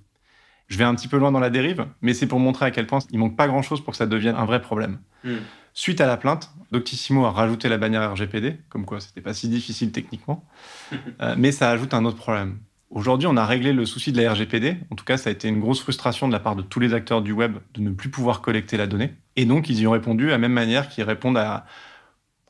Je 0.67 0.77
vais 0.77 0.83
un 0.83 0.93
petit 0.93 1.07
peu 1.07 1.17
loin 1.17 1.31
dans 1.31 1.39
la 1.39 1.49
dérive, 1.49 1.87
mais 2.01 2.13
c'est 2.13 2.27
pour 2.27 2.39
montrer 2.39 2.65
à 2.65 2.71
quel 2.71 2.85
point 2.85 2.99
il 3.09 3.17
manque 3.17 3.35
pas 3.35 3.47
grand-chose 3.47 3.83
pour 3.83 3.91
que 3.91 3.97
ça 3.97 4.05
devienne 4.05 4.35
un 4.35 4.45
vrai 4.45 4.61
problème. 4.61 4.99
Hmm. 5.23 5.37
Suite 5.73 6.01
à 6.01 6.05
la 6.05 6.17
plainte, 6.17 6.51
Doctissimo 6.71 7.25
a 7.25 7.31
rajouté 7.31 7.67
la 7.67 7.79
bannière 7.79 8.11
RGPD, 8.11 8.59
comme 8.69 8.85
quoi 8.85 8.99
c'était 8.99 9.21
pas 9.21 9.33
si 9.33 9.49
difficile 9.49 9.91
techniquement, 9.91 10.45
euh, 11.21 11.33
mais 11.35 11.51
ça 11.51 11.71
ajoute 11.71 11.95
un 11.95 12.05
autre 12.05 12.17
problème. 12.17 12.59
Aujourd'hui, 12.91 13.27
on 13.27 13.35
a 13.35 13.45
réglé 13.45 13.73
le 13.73 13.85
souci 13.85 14.11
de 14.11 14.21
la 14.21 14.31
RGPD. 14.31 14.77
En 14.91 14.95
tout 14.95 15.05
cas, 15.05 15.17
ça 15.17 15.29
a 15.29 15.33
été 15.33 15.47
une 15.47 15.59
grosse 15.59 15.81
frustration 15.81 16.27
de 16.27 16.33
la 16.33 16.39
part 16.39 16.55
de 16.55 16.61
tous 16.61 16.79
les 16.79 16.93
acteurs 16.93 17.21
du 17.21 17.31
web 17.31 17.57
de 17.73 17.81
ne 17.81 17.89
plus 17.89 18.09
pouvoir 18.09 18.41
collecter 18.41 18.77
la 18.77 18.87
donnée. 18.87 19.13
Et 19.35 19.45
donc, 19.45 19.69
ils 19.69 19.79
y 19.79 19.87
ont 19.87 19.91
répondu 19.91 20.27
à 20.27 20.31
la 20.31 20.37
même 20.37 20.53
manière 20.53 20.87
qu'ils 20.87 21.03
répondent 21.03 21.37
à 21.37 21.65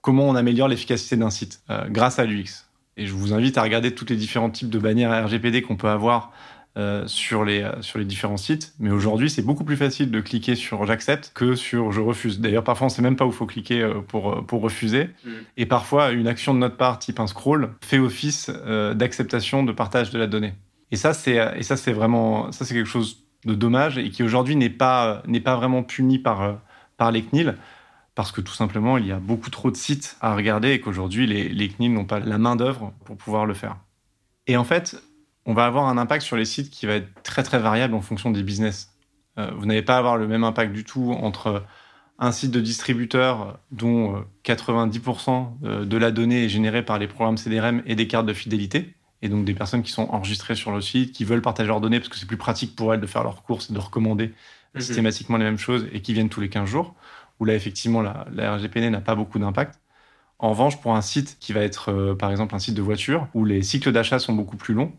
comment 0.02 0.28
on 0.28 0.36
améliore 0.36 0.68
l'efficacité 0.68 1.18
d'un 1.18 1.30
site 1.30 1.62
euh, 1.70 1.88
grâce 1.90 2.20
à 2.20 2.26
l'UX. 2.26 2.68
Et 2.98 3.08
je 3.08 3.14
vous 3.14 3.34
invite 3.34 3.58
à 3.58 3.64
regarder 3.64 3.96
tous 3.96 4.06
les 4.06 4.16
différents 4.16 4.50
types 4.50 4.70
de 4.70 4.80
bannières 4.80 5.26
RGPD 5.26 5.62
qu'on 5.62 5.78
peut 5.78 5.90
avoir 5.90 6.32
euh, 6.78 7.08
sur, 7.08 7.46
les, 7.46 7.62
euh, 7.62 7.82
sur 7.82 8.00
les 8.00 8.04
différents 8.04 8.36
sites. 8.36 8.74
Mais 8.80 8.92
aujourd'hui, 8.92 9.30
c'est 9.30 9.42
beaucoup 9.42 9.64
plus 9.64 9.78
facile 9.78 10.12
de 10.12 10.20
cliquer 10.20 10.56
sur 10.56 10.86
j'accepte 10.86 11.32
que 11.34 11.56
sur 11.56 11.94
je 11.94 12.02
refuse. 12.02 12.42
D'ailleurs, 12.42 12.66
parfois, 12.66 12.88
on 12.88 12.90
ne 12.90 12.94
sait 12.94 13.02
même 13.02 13.16
pas 13.16 13.24
où 13.26 13.30
il 13.30 13.34
faut 13.34 13.46
cliquer 13.46 13.82
euh, 13.82 14.02
pour, 14.02 14.46
pour 14.46 14.62
refuser. 14.62 15.06
Mm. 15.24 15.30
Et 15.56 15.66
parfois, 15.66 16.12
une 16.12 16.28
action 16.28 16.54
de 16.54 16.60
notre 16.60 16.76
part, 16.76 17.00
type 17.00 17.22
un 17.22 17.28
scroll, 17.28 17.72
fait 17.80 17.98
office 17.98 18.50
d'acceptation 18.50 19.64
de 19.64 19.72
partage 19.72 20.10
de 20.10 20.20
la 20.20 20.28
donnée. 20.28 20.54
Et 20.92 20.98
ça, 20.98 21.14
c'est, 21.14 21.40
et 21.56 21.64
ça, 21.64 21.78
c'est 21.78 21.94
vraiment, 21.94 22.52
ça, 22.52 22.66
c'est 22.66 22.74
quelque 22.74 22.90
chose 22.90 23.24
de 23.46 23.56
dommage 23.56 23.98
et 23.98 24.10
qui 24.10 24.22
aujourd'hui 24.22 24.58
n'est 24.58 24.70
pas, 24.70 25.24
n'est 25.28 25.40
pas 25.40 25.56
vraiment 25.56 25.82
puni 25.82 26.20
par, 26.20 26.58
par 26.98 27.14
les 27.14 27.24
CNIL 27.24 27.56
parce 28.16 28.34
que 28.34 28.42
tout 28.42 28.54
simplement, 28.54 28.98
il 28.98 29.08
y 29.08 29.14
a 29.14 29.20
beaucoup 29.20 29.50
trop 29.50 29.72
de 29.72 29.78
sites 29.78 30.18
à 30.20 30.36
regarder 30.36 30.72
et 30.72 30.82
qu'aujourd'hui, 30.82 31.26
les, 31.26 31.48
les 31.48 31.70
CNIL 31.70 31.94
n'ont 31.94 32.04
pas 32.04 32.20
la 32.20 32.38
main-d'œuvre 32.38 32.92
pour 33.06 33.16
pouvoir 33.16 33.46
le 33.46 33.54
faire. 33.54 33.78
Et 34.48 34.58
en 34.58 34.64
fait, 34.64 35.02
on 35.46 35.54
va 35.54 35.66
avoir 35.66 35.88
un 35.88 35.98
impact 35.98 36.24
sur 36.24 36.36
les 36.36 36.46
sites 36.46 36.70
qui 36.70 36.86
va 36.86 36.94
être 36.94 37.24
très 37.24 37.44
très 37.44 37.60
variable 37.60 37.94
en 37.94 38.02
fonction 38.02 38.32
des 38.32 38.44
business. 38.44 38.92
Euh, 39.38 39.52
vous 39.58 39.66
n'allez 39.66 39.82
pas 39.82 39.98
avoir 39.98 40.18
le 40.18 40.28
même 40.28 40.44
impact 40.44 40.74
du 40.74 40.84
tout 40.84 41.12
entre 41.12 41.64
un 42.18 42.32
site 42.32 42.52
de 42.52 42.62
distributeur 42.62 43.60
dont 43.72 44.26
90% 44.46 45.48
euh, 45.64 45.86
de 45.86 45.98
la 45.98 46.12
donnée 46.12 46.46
est 46.46 46.50
générée 46.50 46.84
par 46.84 46.98
les 46.98 47.08
programmes 47.08 47.38
CDRM 47.38 47.84
et 47.86 47.96
des 47.96 48.08
cartes 48.08 48.26
de 48.26 48.34
fidélité, 48.34 48.96
et 49.22 49.30
donc 49.30 49.46
des 49.46 49.54
personnes 49.54 49.84
qui 49.84 49.92
sont 49.92 50.08
enregistrées 50.10 50.56
sur 50.56 50.72
le 50.72 50.82
site, 50.82 51.12
qui 51.12 51.26
veulent 51.26 51.42
partager 51.42 51.68
leurs 51.68 51.82
données 51.82 52.00
parce 52.00 52.10
que 52.10 52.18
c'est 52.18 52.28
plus 52.28 52.38
pratique 52.38 52.76
pour 52.76 52.94
elles 52.94 53.02
de 53.02 53.08
faire 53.08 53.24
leurs 53.24 53.44
courses 53.44 53.70
et 53.70 53.74
de 53.74 53.80
recommander 53.80 54.34
mhm. 54.74 54.82
systématiquement 54.82 55.38
les 55.38 55.46
mêmes 55.46 55.58
choses 55.58 55.88
et 55.92 56.02
qui 56.02 56.14
viennent 56.14 56.30
tous 56.30 56.42
les 56.42 56.50
15 56.50 56.70
jours, 56.70 56.96
où 57.40 57.46
là 57.46 57.54
effectivement 57.54 58.02
la, 58.02 58.26
la 58.32 58.56
RGPD 58.56 58.90
n'a 58.90 59.02
pas 59.02 59.16
beaucoup 59.16 59.40
d'impact. 59.40 59.80
En 60.40 60.50
revanche, 60.50 60.80
pour 60.82 60.96
un 60.96 61.02
site 61.02 61.38
qui 61.40 61.54
va 61.54 61.62
être 61.62 61.92
euh, 61.92 62.16
par 62.16 62.32
exemple 62.32 62.56
un 62.56 62.60
site 62.60 62.76
de 62.76 62.82
voiture, 62.82 63.28
où 63.34 63.46
les 63.46 63.62
cycles 63.62 63.92
d'achat 63.92 64.20
sont 64.20 64.34
beaucoup 64.34 64.58
plus 64.58 64.74
longs, 64.74 64.94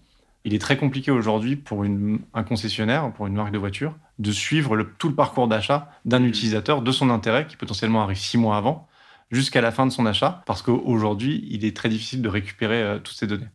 il 0.46 0.54
est 0.54 0.60
très 0.60 0.76
compliqué 0.76 1.10
aujourd'hui 1.10 1.56
pour 1.56 1.84
un 1.84 2.42
concessionnaire, 2.44 3.12
pour 3.12 3.26
une 3.26 3.34
marque 3.34 3.50
de 3.50 3.58
voiture, 3.58 3.96
de 4.20 4.30
suivre 4.30 4.80
tout 4.96 5.08
le 5.08 5.14
parcours 5.16 5.48
d'achat 5.48 5.90
d'un 6.04 6.20
mmh. 6.20 6.26
utilisateur, 6.26 6.82
de 6.82 6.92
son 6.92 7.10
intérêt, 7.10 7.48
qui 7.48 7.56
potentiellement 7.56 8.04
arrive 8.04 8.16
six 8.16 8.38
mois 8.38 8.56
avant, 8.56 8.86
jusqu'à 9.32 9.60
la 9.60 9.72
fin 9.72 9.86
de 9.86 9.90
son 9.90 10.06
achat, 10.06 10.44
parce 10.46 10.62
qu'aujourd'hui, 10.62 11.44
il 11.50 11.64
est 11.64 11.76
très 11.76 11.88
difficile 11.88 12.22
de 12.22 12.28
récupérer 12.28 12.80
euh, 12.80 12.98
toutes 13.00 13.16
ces 13.16 13.26
données. 13.26 13.48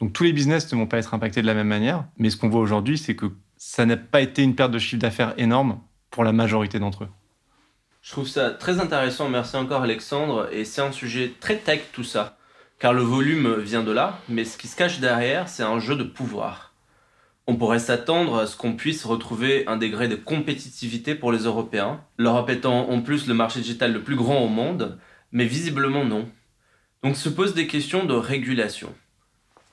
Donc 0.00 0.14
tous 0.14 0.24
les 0.24 0.32
business 0.32 0.72
ne 0.72 0.78
vont 0.78 0.86
pas 0.86 0.96
être 0.96 1.12
impactés 1.12 1.42
de 1.42 1.46
la 1.46 1.52
même 1.52 1.68
manière, 1.68 2.06
mais 2.16 2.30
ce 2.30 2.38
qu'on 2.38 2.48
voit 2.48 2.62
aujourd'hui, 2.62 2.96
c'est 2.96 3.14
que 3.14 3.26
ça 3.58 3.84
n'a 3.84 3.98
pas 3.98 4.22
été 4.22 4.42
une 4.42 4.54
perte 4.54 4.72
de 4.72 4.78
chiffre 4.78 5.02
d'affaires 5.02 5.34
énorme 5.36 5.78
pour 6.10 6.24
la 6.24 6.32
majorité 6.32 6.78
d'entre 6.78 7.04
eux. 7.04 7.08
Je 8.00 8.12
trouve 8.12 8.26
ça 8.26 8.50
très 8.50 8.80
intéressant, 8.80 9.28
merci 9.28 9.56
encore 9.56 9.82
Alexandre, 9.82 10.48
et 10.52 10.64
c'est 10.64 10.80
un 10.80 10.90
sujet 10.90 11.34
très 11.38 11.56
tech 11.56 11.82
tout 11.92 12.02
ça, 12.02 12.38
car 12.80 12.94
le 12.94 13.02
volume 13.02 13.60
vient 13.60 13.84
de 13.84 13.92
là, 13.92 14.18
mais 14.28 14.44
ce 14.44 14.56
qui 14.56 14.66
se 14.66 14.74
cache 14.74 15.00
derrière, 15.00 15.48
c'est 15.48 15.62
un 15.62 15.78
jeu 15.78 15.96
de 15.96 16.02
pouvoir. 16.02 16.72
On 17.46 17.56
pourrait 17.56 17.78
s'attendre 17.78 18.38
à 18.38 18.46
ce 18.46 18.56
qu'on 18.56 18.72
puisse 18.72 19.04
retrouver 19.04 19.66
un 19.66 19.76
degré 19.76 20.08
de 20.08 20.16
compétitivité 20.16 21.14
pour 21.14 21.30
les 21.30 21.40
Européens, 21.40 22.00
l'Europe 22.16 22.48
étant 22.48 22.88
en 22.88 23.02
plus 23.02 23.26
le 23.26 23.34
marché 23.34 23.60
digital 23.60 23.92
le 23.92 24.02
plus 24.02 24.16
grand 24.16 24.40
au 24.40 24.48
monde, 24.48 24.98
mais 25.30 25.44
visiblement 25.44 26.04
non. 26.04 26.26
Donc 27.02 27.16
se 27.16 27.28
posent 27.28 27.54
des 27.54 27.66
questions 27.66 28.06
de 28.06 28.14
régulation. 28.14 28.94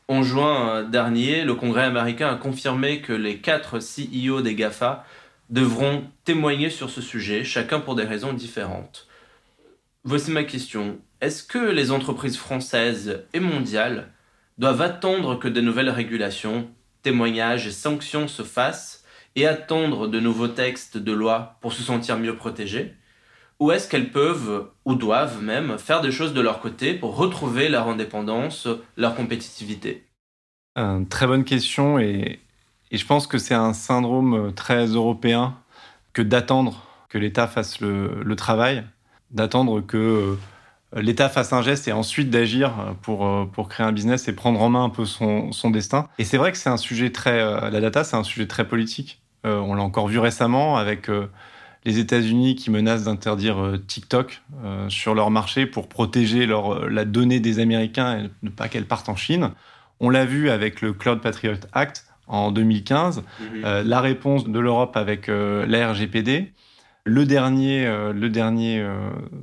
En 0.09 0.21
juin 0.21 0.83
dernier, 0.83 1.45
le 1.45 1.55
Congrès 1.55 1.83
américain 1.83 2.29
a 2.29 2.35
confirmé 2.35 3.01
que 3.01 3.13
les 3.13 3.37
quatre 3.37 3.79
CEO 3.79 4.41
des 4.41 4.55
GAFA 4.55 5.05
devront 5.49 6.03
témoigner 6.25 6.69
sur 6.69 6.89
ce 6.89 7.01
sujet, 7.01 7.45
chacun 7.45 7.79
pour 7.79 7.95
des 7.95 8.03
raisons 8.03 8.33
différentes. 8.33 9.06
Voici 10.09 10.31
ma 10.31 10.45
question. 10.45 10.99
Est-ce 11.19 11.43
que 11.43 11.57
les 11.57 11.91
entreprises 11.91 12.37
françaises 12.37 13.25
et 13.33 13.41
mondiales 13.41 14.13
doivent 14.57 14.81
attendre 14.81 15.37
que 15.37 15.49
de 15.49 15.59
nouvelles 15.59 15.89
régulations, 15.89 16.69
témoignages 17.03 17.67
et 17.67 17.71
sanctions 17.71 18.29
se 18.29 18.43
fassent 18.43 19.03
et 19.35 19.45
attendre 19.45 20.07
de 20.07 20.21
nouveaux 20.21 20.47
textes 20.47 20.97
de 20.97 21.11
loi 21.11 21.57
pour 21.59 21.73
se 21.73 21.83
sentir 21.83 22.17
mieux 22.17 22.37
protégées? 22.37 22.95
Ou 23.59 23.71
est-ce 23.71 23.89
qu'elles 23.89 24.13
peuvent, 24.13 24.69
ou 24.85 24.95
doivent 24.95 25.43
même, 25.43 25.77
faire 25.77 25.99
des 25.99 26.13
choses 26.13 26.33
de 26.33 26.39
leur 26.39 26.61
côté 26.61 26.93
pour 26.93 27.17
retrouver 27.17 27.67
leur 27.67 27.89
indépendance, 27.89 28.69
leur 28.95 29.13
compétitivité? 29.13 30.05
Très 31.09 31.27
bonne 31.27 31.43
question 31.43 31.99
et, 31.99 32.39
et 32.91 32.97
je 32.97 33.05
pense 33.05 33.27
que 33.27 33.37
c'est 33.37 33.55
un 33.55 33.73
syndrome 33.73 34.35
euh, 34.35 34.51
très 34.51 34.85
européen 34.85 35.57
que 36.13 36.21
d'attendre 36.21 36.87
que 37.09 37.17
l'État 37.17 37.47
fasse 37.47 37.81
le, 37.81 38.35
travail, 38.35 38.85
d'attendre 39.31 39.81
que 39.81 39.97
euh, 39.97 41.01
l'État 41.01 41.29
fasse 41.29 41.53
un 41.53 41.61
geste 41.61 41.87
et 41.87 41.91
ensuite 41.91 42.29
d'agir 42.29 42.95
pour, 43.01 43.25
euh, 43.25 43.45
pour 43.45 43.69
créer 43.69 43.85
un 43.85 43.91
business 43.91 44.27
et 44.27 44.33
prendre 44.33 44.61
en 44.61 44.69
main 44.69 44.83
un 44.83 44.89
peu 44.89 45.05
son, 45.05 45.51
son 45.51 45.69
destin. 45.69 46.07
Et 46.19 46.23
c'est 46.23 46.37
vrai 46.37 46.51
que 46.51 46.57
c'est 46.57 46.69
un 46.69 46.77
sujet 46.77 47.11
très... 47.11 47.37
la 47.69 47.81
data, 47.81 48.03
c'est 48.03 48.15
un 48.15 48.23
sujet 48.23 48.47
très 48.47 48.67
politique. 48.67 49.21
on 49.43 49.75
l'a 49.75 49.83
encore 49.83 50.07
vu 50.07 50.19
récemment 50.19 50.77
avec 50.77 51.09
les 51.85 51.99
États-Unis 51.99 52.55
qui 52.55 52.69
menacent 52.71 53.03
d'interdire 53.03 53.77
TikTok 53.87 54.41
sur 54.89 55.13
leur 55.13 55.29
marché 55.29 55.65
pour 55.65 55.87
protéger 55.87 56.45
leur, 56.45 56.89
la 56.89 57.05
donnée 57.05 57.39
des 57.39 57.59
Américains 57.59 58.19
et 58.19 58.29
ne 58.43 58.49
pas 58.49 58.67
qu'elle 58.67 58.85
parte 58.85 59.09
en 59.09 59.15
Chine. 59.15 59.51
On 59.99 60.09
l'a 60.09 60.25
vu 60.25 60.49
avec 60.49 60.81
le 60.81 60.93
Cloud 60.93 61.21
Patriot 61.21 61.55
Act 61.73 62.07
en 62.27 62.51
2015, 62.51 63.19
mhm. 63.19 63.61
euh, 63.63 63.83
la 63.83 64.01
réponse 64.01 64.47
de 64.47 64.59
l'Europe 64.59 64.97
avec 64.97 65.29
euh, 65.29 65.65
la 65.65 65.91
RGPD, 65.91 66.51
le 67.07 67.25
dernier, 67.25 67.85
euh, 67.85 68.13
le 68.13 68.29
dernier 68.29 68.85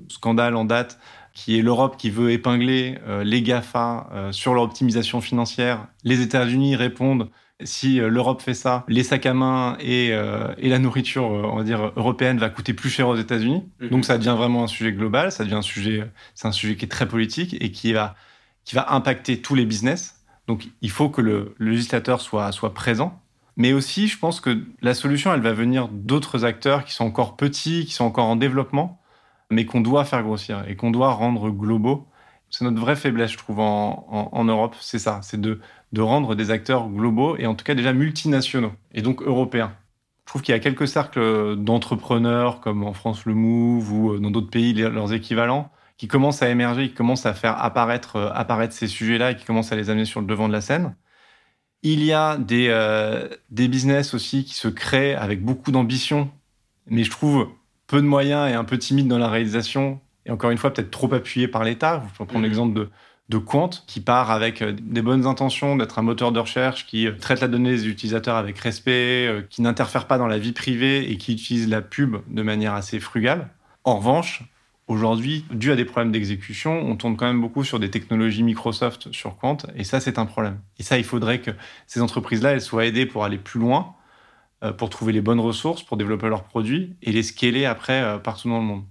scandale 0.09 0.55
en 0.57 0.65
date 0.65 0.99
qui 1.33 1.59
est 1.59 1.63
l'Europe 1.63 1.97
qui 1.97 2.11
veut 2.11 2.31
épingler 2.31 2.97
les 3.25 3.43
GAFA 3.43 4.29
sur 4.31 4.55
leur 4.55 4.63
optimisation 4.63 5.21
financière. 5.21 5.89
Les 6.05 6.21
États-Unis 6.21 6.77
répondent 6.77 7.29
si 7.65 7.97
l'Europe 7.97 8.41
fait 8.41 8.55
ça, 8.55 8.85
les 8.87 9.03
sacs 9.03 9.27
à 9.27 9.35
main 9.35 9.77
et, 9.81 10.11
et, 10.11 10.69
la 10.69 10.79
nourriture, 10.79 11.25
on 11.25 11.57
va 11.57 11.65
dire 11.65 11.91
européenne, 11.97 12.39
va 12.39 12.51
coûter 12.51 12.73
plus 12.73 12.89
cher 12.89 13.09
aux 13.09 13.17
États-Unis. 13.17 13.65
Mhm. 13.81 13.89
Donc 13.89 14.05
ça 14.05 14.17
devient 14.17 14.37
vraiment 14.39 14.63
un 14.63 14.69
sujet 14.69 14.93
global, 14.93 15.33
ça 15.33 15.43
devient 15.43 15.57
un 15.57 15.63
sujet, 15.63 16.09
c'est 16.37 16.47
un 16.47 16.53
sujet 16.53 16.77
qui 16.77 16.85
est 16.85 16.89
très 16.89 17.09
politique 17.09 17.57
et 17.61 17.73
qui 17.73 17.93
va, 17.93 18.15
qui 18.65 18.77
va 18.77 18.93
impacter 18.93 19.43
tous 19.43 19.57
les 19.57 19.67
business. 19.67 20.25
Donc 20.47 20.69
il 20.83 20.91
faut 20.91 21.09
que 21.09 21.21
le, 21.21 21.55
législateur 21.59 22.21
soit, 22.21 22.53
soit 22.53 22.75
présent. 22.75 23.21
Mais 23.57 23.73
aussi, 23.73 24.09
je 24.09 24.19
pense 24.19 24.41
que 24.41 24.65
la 24.83 24.95
solution, 24.95 25.33
elle 25.33 25.41
va 25.41 25.53
venir 25.53 25.89
d'autres 25.89 26.45
acteurs 26.45 26.85
qui 26.85 26.93
sont 26.93 27.05
encore 27.05 27.37
petits, 27.37 27.87
qui 27.87 27.93
sont 27.93 28.05
encore 28.05 28.27
en 28.27 28.37
développement, 28.37 29.01
mais 29.51 29.67
qu'on 29.67 29.81
doit 29.81 30.05
faire 30.05 30.23
grossir 30.23 30.65
et 30.69 30.77
qu'on 30.77 30.91
doit 30.91 31.13
rendre 31.13 31.51
globaux. 31.51 32.07
C'est 32.51 32.65
notre 32.65 32.81
vraie 32.81 32.97
faiblesse, 32.97 33.33
je 33.33 33.39
trouve, 33.39 33.61
en, 33.61 34.45
Europe, 34.45 34.77
c'est 34.81 34.99
ça, 34.99 35.21
c'est 35.23 35.41
de, 35.41 35.61
de 35.93 36.01
rendre 36.01 36.35
des 36.35 36.51
acteurs 36.51 36.89
globaux 36.89 37.37
et 37.37 37.47
en 37.47 37.55
tout 37.55 37.65
cas 37.65 37.75
déjà 37.75 37.93
multinationaux 37.93 38.73
et 38.93 39.03
donc 39.03 39.23
européens. 39.23 39.77
Je 40.25 40.31
trouve 40.31 40.43
qu'il 40.43 40.55
y 40.55 40.57
a 40.57 40.61
quelques 40.61 40.89
cercles 40.89 41.57
d'entrepreneurs, 41.57 42.61
comme 42.61 42.85
en 42.85 42.95
France 42.95 43.27
le 43.27 43.35
Move 43.35 43.93
ou 43.93 44.19
dans 44.19 44.31
d'autres 44.31 44.51
pays 44.51 44.73
leurs 44.73 45.13
équivalents, 45.13 45.71
qui 45.97 46.09
commencent 46.09 46.43
à 46.43 46.49
émerger, 46.49 46.89
qui 46.89 46.95
commencent 46.95 47.27
à 47.27 47.35
faire 47.35 47.63
apparaître, 47.63 48.17
euh, 48.17 48.31
apparaître 48.33 48.75
ces 48.75 48.89
sujets-là 48.89 49.33
et 49.33 49.37
qui 49.37 49.45
commencent 49.45 49.73
à 49.73 49.77
les 49.77 49.91
amener 49.91 50.05
sur 50.05 50.21
le 50.21 50.27
devant 50.27 50.49
de 50.49 50.53
la 50.53 50.61
scène. 50.61 50.95
Il 51.87 52.03
y 52.03 52.15
a 52.15 52.39
des, 52.39 52.69
euh, 52.71 53.29
des 53.51 53.69
business 53.69 54.15
aussi 54.15 54.45
qui 54.45 54.55
se 54.55 54.69
créent 54.69 55.15
avec 55.15 55.45
beaucoup 55.45 55.71
d'ambition, 55.71 56.31
mais 56.87 57.05
je 57.05 57.11
trouve 57.11 57.51
peu 57.87 58.01
de 58.01 58.07
moyens 58.07 58.51
et 58.51 58.55
un 58.55 58.65
peu 58.65 58.79
timides 58.79 59.07
dans 59.07 59.19
la 59.19 59.29
réalisation, 59.29 60.01
et 60.25 60.31
encore 60.31 60.51
une 60.51 60.57
fois 60.57 60.73
peut-être 60.73 60.91
trop 60.91 61.13
appuyés 61.13 61.47
par 61.47 61.63
l'État. 61.63 62.03
Je 62.11 62.19
peux 62.19 62.25
prendre 62.25 62.41
mmh. 62.41 62.45
l'exemple 62.45 62.75
de, 62.75 62.89
de 63.29 63.37
Quant, 63.37 63.69
qui 63.87 64.01
part 64.01 64.31
avec 64.31 64.63
euh, 64.63 64.73
des 64.73 65.03
bonnes 65.03 65.27
intentions 65.27 65.77
d'être 65.77 65.99
un 65.99 66.03
moteur 66.03 66.33
de 66.33 66.41
recherche 66.41 66.87
qui 66.87 67.07
traite 67.21 67.43
la 67.43 67.49
donnée 67.49 67.73
des 67.73 67.87
utilisateurs 67.87 68.37
avec 68.37 68.59
respect, 68.61 69.47
qui 69.51 69.61
n'interfère 69.61 70.07
pas 70.07 70.17
dans 70.17 70.27
la 70.27 70.39
vie 70.39 70.53
privée 70.53 71.13
et 71.13 71.19
qui 71.19 71.35
utilise 71.35 71.69
la 71.69 71.83
pub 71.83 72.17
de 72.29 72.43
manière 72.43 72.73
assez 72.73 72.99
frugale. 72.99 73.51
En 73.85 73.99
revanche, 73.99 74.43
Aujourd'hui, 74.87 75.47
dû 75.51 75.73
à 75.73 75.77
des 75.77 75.87
problèmes 75.87 76.13
d'exécution, 76.13 76.79
on 76.79 76.97
tourne 76.97 77.17
quand 77.17 77.27
même 77.27 77.41
beaucoup 77.41 77.65
sur 77.65 77.81
des 77.81 77.91
technologies 77.91 78.43
Microsoft 78.43 79.11
sur 79.13 79.39
Quant, 79.39 79.57
et 79.75 79.83
ça, 79.83 79.99
c'est 79.99 80.19
un 80.19 80.27
problème. 80.27 80.61
Et 80.79 80.83
ça, 80.83 80.99
il 80.99 81.05
faudrait 81.05 81.41
que 81.41 81.53
ces 81.87 82.03
entreprises-là, 82.03 82.53
elles 82.53 82.61
soient 82.61 82.85
aidées 82.85 83.07
pour 83.07 83.25
aller 83.25 83.39
plus 83.39 83.59
loin, 83.61 83.95
euh, 84.63 84.73
pour 84.73 84.91
trouver 84.91 85.15
les 85.15 85.23
bonnes 85.23 85.41
ressources, 85.41 85.83
pour 85.83 85.97
développer 85.97 86.29
leurs 86.29 86.45
produits 86.45 86.97
et 87.01 87.13
les 87.13 87.23
scaler 87.23 87.65
après 87.65 88.03
euh, 88.03 88.19
partout 88.19 88.51
dans 88.51 88.59
le 88.59 88.65
monde. 88.65 88.85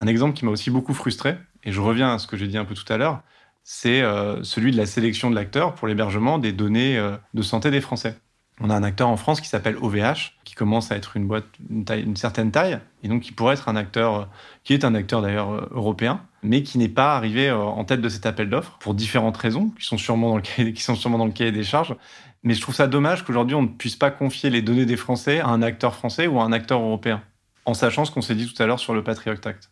Un 0.00 0.08
exemple 0.08 0.36
qui 0.36 0.44
m'a 0.44 0.50
aussi 0.50 0.70
beaucoup 0.70 0.94
frustré, 0.94 1.36
et 1.62 1.70
je 1.70 1.80
reviens 1.80 2.14
à 2.14 2.18
ce 2.18 2.26
que 2.26 2.36
j'ai 2.36 2.48
dit 2.48 2.58
un 2.58 2.64
peu 2.64 2.74
tout 2.74 2.92
à 2.92 2.96
l'heure, 2.96 3.22
c'est 3.62 4.02
euh, 4.02 4.42
celui 4.42 4.72
de 4.72 4.76
la 4.76 4.86
sélection 4.86 5.30
de 5.30 5.36
l'acteur 5.36 5.76
pour 5.76 5.86
l'hébergement 5.86 6.38
des 6.38 6.52
données 6.52 7.00
de 7.34 7.42
santé 7.42 7.70
des 7.70 7.80
Français 7.80 8.18
on 8.60 8.70
a 8.70 8.74
un 8.74 8.82
acteur 8.84 9.08
en 9.08 9.16
France 9.16 9.40
qui 9.40 9.48
s'appelle 9.48 9.76
OVH, 9.76 10.34
qui 10.44 10.54
commence 10.54 10.92
à 10.92 10.96
être 10.96 11.16
une 11.16 11.26
boîte 11.26 11.46
une, 11.68 12.16
certaine 12.16 12.52
taille, 12.52 12.78
et 13.02 13.08
donc 13.08 13.22
qui 13.22 13.32
pourrait 13.32 13.54
être 13.54 13.68
un 13.68 13.74
acteur, 13.74 14.28
qui 14.62 14.74
est 14.74 14.84
un 14.84 14.94
acteur 14.94 15.22
d'ailleurs 15.22 15.52
euh, 15.52 15.68
européen, 15.72 16.24
mais 16.42 16.62
qui 16.62 16.78
n'est 16.78 16.88
pas 16.88 17.16
arrivé 17.16 17.48
euh, 17.48 17.58
en 17.58 17.84
tête 17.84 18.00
de 18.00 18.08
cet 18.08 18.26
appel 18.26 18.48
d'offres 18.48 18.76
pour 18.78 18.94
différentes 18.94 19.36
raisons, 19.36 19.70
qui 19.70 19.84
sont 19.84 19.98
sûrement 19.98 20.28
dans 20.30 20.36
le 20.36 20.42
qui 20.70 20.82
sont 20.82 20.94
sûrement 20.94 21.18
dans 21.18 21.26
le 21.26 21.32
cahier 21.32 21.52
des 21.52 21.64
charges. 21.64 21.96
Mais 22.44 22.54
je 22.54 22.60
trouve 22.60 22.74
ça 22.74 22.86
dommage 22.86 23.24
qu'aujourd'hui 23.24 23.56
on 23.56 23.62
ne 23.62 23.68
puisse 23.68 23.96
pas 23.96 24.10
confier 24.10 24.50
les 24.50 24.62
données 24.62 24.86
des 24.86 24.96
Français 24.96 25.40
à 25.40 25.48
un 25.48 25.62
acteur 25.62 25.94
français 25.94 26.26
ou 26.26 26.38
à 26.40 26.44
un 26.44 26.52
acteur 26.52 26.80
européen, 26.80 27.22
en 27.64 27.74
sachant 27.74 28.04
ce 28.04 28.12
qu'on 28.12 28.22
s'est 28.22 28.34
dit 28.36 28.52
tout 28.52 28.62
à 28.62 28.66
l'heure 28.66 28.78
sur 28.78 28.94
le 28.94 29.02
Patriot 29.02 29.34
Act. 29.44 29.70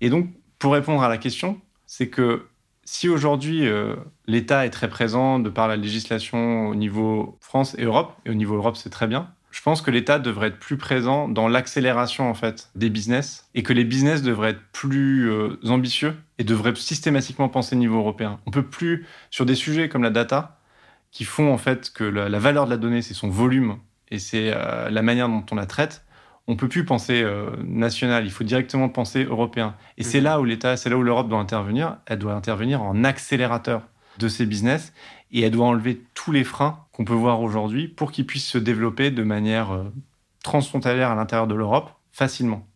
Et 0.00 0.10
donc, 0.10 0.28
pour 0.58 0.72
répondre 0.72 1.02
à 1.02 1.08
la 1.08 1.18
question, 1.18 1.60
c'est 1.86 2.08
que 2.08 2.48
si 2.86 3.08
aujourd'hui 3.08 3.66
euh, 3.66 3.96
l'État 4.26 4.64
est 4.64 4.70
très 4.70 4.88
présent 4.88 5.38
de 5.38 5.50
par 5.50 5.68
la 5.68 5.76
législation 5.76 6.68
au 6.68 6.74
niveau 6.74 7.36
France 7.40 7.74
et 7.78 7.84
Europe, 7.84 8.16
et 8.24 8.30
au 8.30 8.34
niveau 8.34 8.54
Europe 8.54 8.76
c'est 8.76 8.90
très 8.90 9.08
bien, 9.08 9.28
je 9.50 9.60
pense 9.60 9.82
que 9.82 9.90
l'État 9.90 10.18
devrait 10.18 10.48
être 10.48 10.58
plus 10.58 10.76
présent 10.76 11.28
dans 11.28 11.48
l'accélération 11.48 12.30
en 12.30 12.34
fait 12.34 12.70
des 12.76 12.88
business 12.88 13.48
et 13.54 13.62
que 13.62 13.72
les 13.72 13.84
business 13.84 14.22
devraient 14.22 14.50
être 14.50 14.62
plus 14.72 15.28
euh, 15.30 15.58
ambitieux 15.66 16.14
et 16.38 16.44
devraient 16.44 16.74
systématiquement 16.76 17.48
penser 17.48 17.74
au 17.74 17.78
niveau 17.78 17.98
européen. 17.98 18.38
On 18.46 18.50
peut 18.50 18.66
plus 18.66 19.04
sur 19.30 19.46
des 19.46 19.56
sujets 19.56 19.88
comme 19.88 20.04
la 20.04 20.10
data 20.10 20.60
qui 21.10 21.24
font 21.24 21.52
en 21.52 21.58
fait 21.58 21.92
que 21.92 22.04
la, 22.04 22.38
valeur 22.38 22.66
de 22.66 22.70
la 22.70 22.76
donnée 22.76 23.02
c'est 23.02 23.14
son 23.14 23.28
volume 23.28 23.78
et 24.10 24.20
c'est 24.20 24.52
euh, 24.54 24.90
la 24.90 25.02
manière 25.02 25.28
dont 25.28 25.44
on 25.50 25.56
la 25.56 25.66
traite 25.66 26.05
on 26.48 26.56
peut 26.56 26.68
plus 26.68 26.84
penser 26.84 27.22
euh, 27.22 27.50
national, 27.64 28.24
il 28.24 28.30
faut 28.30 28.44
directement 28.44 28.88
penser 28.88 29.24
européen. 29.24 29.74
Et 29.98 30.04
c'est 30.04 30.18
mhm. 30.18 30.24
là 30.24 30.40
où 30.40 30.44
l'État, 30.44 30.76
c'est 30.76 30.88
là 30.90 30.96
où 30.96 31.02
l'Europe 31.02 31.28
doit 31.28 31.38
intervenir. 31.38 31.98
Elle 32.06 32.18
doit 32.18 32.34
intervenir 32.34 32.82
en 32.82 33.04
accélérateur 33.04 33.82
de 34.18 34.28
ces 34.28 34.46
business 34.46 34.92
et 35.32 35.42
elle 35.42 35.50
doit 35.50 35.66
enlever 35.66 36.02
tous 36.14 36.32
les 36.32 36.44
freins 36.44 36.86
qu'on 36.92 37.04
peut 37.04 37.14
voir 37.14 37.42
aujourd'hui 37.42 37.88
pour 37.88 38.12
qu'ils 38.12 38.26
puissent 38.26 38.48
se 38.48 38.58
développer 38.58 39.10
de 39.10 39.22
manière 39.22 39.72
euh, 39.72 39.84
transfrontalière 40.42 41.10
à 41.10 41.14
l'intérieur 41.16 41.48
de 41.48 41.54
l'Europe 41.54 41.90
facilement. 42.12 42.66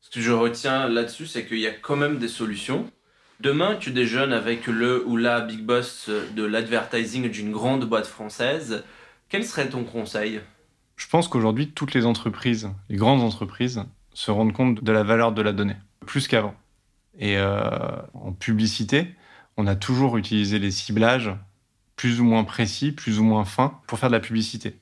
Ce 0.00 0.10
que 0.10 0.20
je 0.20 0.32
retiens 0.32 0.88
là-dessus, 0.88 1.26
c'est 1.26 1.44
qu'il 1.44 1.58
y 1.58 1.66
a 1.66 1.72
quand 1.72 1.96
même 1.96 2.18
des 2.18 2.28
solutions. 2.28 2.90
Demain, 3.40 3.76
tu 3.76 3.90
déjeunes 3.90 4.32
avec 4.32 4.66
le 4.66 5.06
ou 5.06 5.16
la 5.16 5.42
big 5.42 5.60
boss 5.60 6.08
de 6.08 6.42
l'advertising 6.44 7.30
d'une 7.30 7.52
grande 7.52 7.84
boîte 7.84 8.06
française. 8.06 8.84
Quel 9.28 9.44
serait 9.44 9.68
ton 9.68 9.84
conseil? 9.84 10.40
Je 10.98 11.06
pense 11.06 11.28
qu'aujourd'hui, 11.28 11.70
toutes 11.70 11.94
les 11.94 12.04
entreprises, 12.04 12.68
les 12.90 12.96
grandes 12.96 13.22
entreprises, 13.22 13.84
se 14.12 14.30
rendent 14.32 14.52
compte 14.52 14.82
de 14.82 14.92
la 14.92 15.04
valeur 15.04 15.32
de 15.32 15.40
la 15.40 15.52
donnée, 15.52 15.76
plus 16.04 16.26
qu'avant. 16.26 16.54
Et 17.18 17.38
euh, 17.38 17.60
en 18.14 18.32
publicité, 18.32 19.14
on 19.56 19.68
a 19.68 19.76
toujours 19.76 20.18
utilisé 20.18 20.58
les 20.58 20.72
ciblages 20.72 21.30
plus 21.94 22.20
ou 22.20 22.24
moins 22.24 22.44
précis, 22.44 22.90
plus 22.92 23.20
ou 23.20 23.24
moins 23.24 23.44
fins, 23.44 23.80
pour 23.86 23.98
faire 23.98 24.08
de 24.08 24.14
la 24.14 24.20
publicité. 24.20 24.76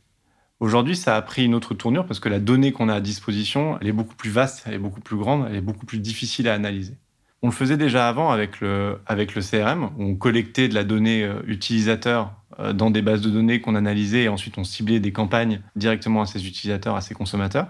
Aujourd'hui, 0.58 0.96
ça 0.96 1.16
a 1.16 1.22
pris 1.22 1.44
une 1.44 1.54
autre 1.54 1.74
tournure 1.74 2.06
parce 2.06 2.18
que 2.18 2.30
la 2.30 2.40
donnée 2.40 2.72
qu'on 2.72 2.88
a 2.88 2.94
à 2.94 3.00
disposition, 3.00 3.78
elle 3.80 3.88
est 3.88 3.92
beaucoup 3.92 4.16
plus 4.16 4.30
vaste, 4.30 4.62
elle 4.66 4.74
est 4.74 4.78
beaucoup 4.78 5.00
plus 5.00 5.16
grande, 5.16 5.46
elle 5.48 5.56
est 5.56 5.60
beaucoup 5.60 5.84
plus 5.84 5.98
difficile 5.98 6.48
à 6.48 6.54
analyser. 6.54 6.96
On 7.42 7.48
le 7.48 7.52
faisait 7.52 7.76
déjà 7.76 8.08
avant 8.08 8.30
avec 8.30 8.60
le, 8.60 8.98
avec 9.06 9.34
le 9.34 9.42
CRM, 9.42 9.90
on 9.98 10.14
collectait 10.16 10.68
de 10.68 10.74
la 10.74 10.84
donnée 10.84 11.22
euh, 11.22 11.42
utilisateur 11.46 12.32
euh, 12.58 12.72
dans 12.72 12.90
des 12.90 13.02
bases 13.02 13.20
de 13.20 13.30
données 13.30 13.60
qu'on 13.60 13.74
analysait 13.74 14.24
et 14.24 14.28
ensuite 14.28 14.58
on 14.58 14.64
ciblait 14.64 15.00
des 15.00 15.12
campagnes 15.12 15.60
directement 15.76 16.22
à 16.22 16.26
ces 16.26 16.46
utilisateurs, 16.46 16.96
à 16.96 17.00
ces 17.00 17.14
consommateurs. 17.14 17.68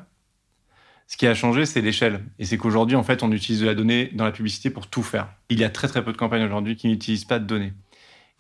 Ce 1.09 1.17
qui 1.17 1.27
a 1.27 1.35
changé, 1.35 1.67
c'est 1.67 1.81
l'échelle. 1.81 2.25
Et 2.39 2.45
c'est 2.45 2.59
qu'aujourd'hui, 2.59 2.97
en 2.97 3.03
fait, 3.03 3.23
on 3.23 3.31
utilise 3.31 3.61
de 3.61 3.67
la 3.67 3.75
donnée 3.75 4.11
dans 4.15 4.25
la 4.25 4.33
publicité 4.33 4.71
pour 4.71 4.89
tout 4.89 5.03
faire. 5.03 5.29
Il 5.51 5.59
y 5.61 5.65
a 5.65 5.71
très 5.71 5.87
très 5.89 6.05
peu 6.05 6.13
de 6.13 6.17
campagnes 6.17 6.43
aujourd'hui 6.43 6.77
qui 6.77 6.89
n'utilisent 6.89 7.25
pas 7.25 7.39
de 7.39 7.45
données. 7.45 7.73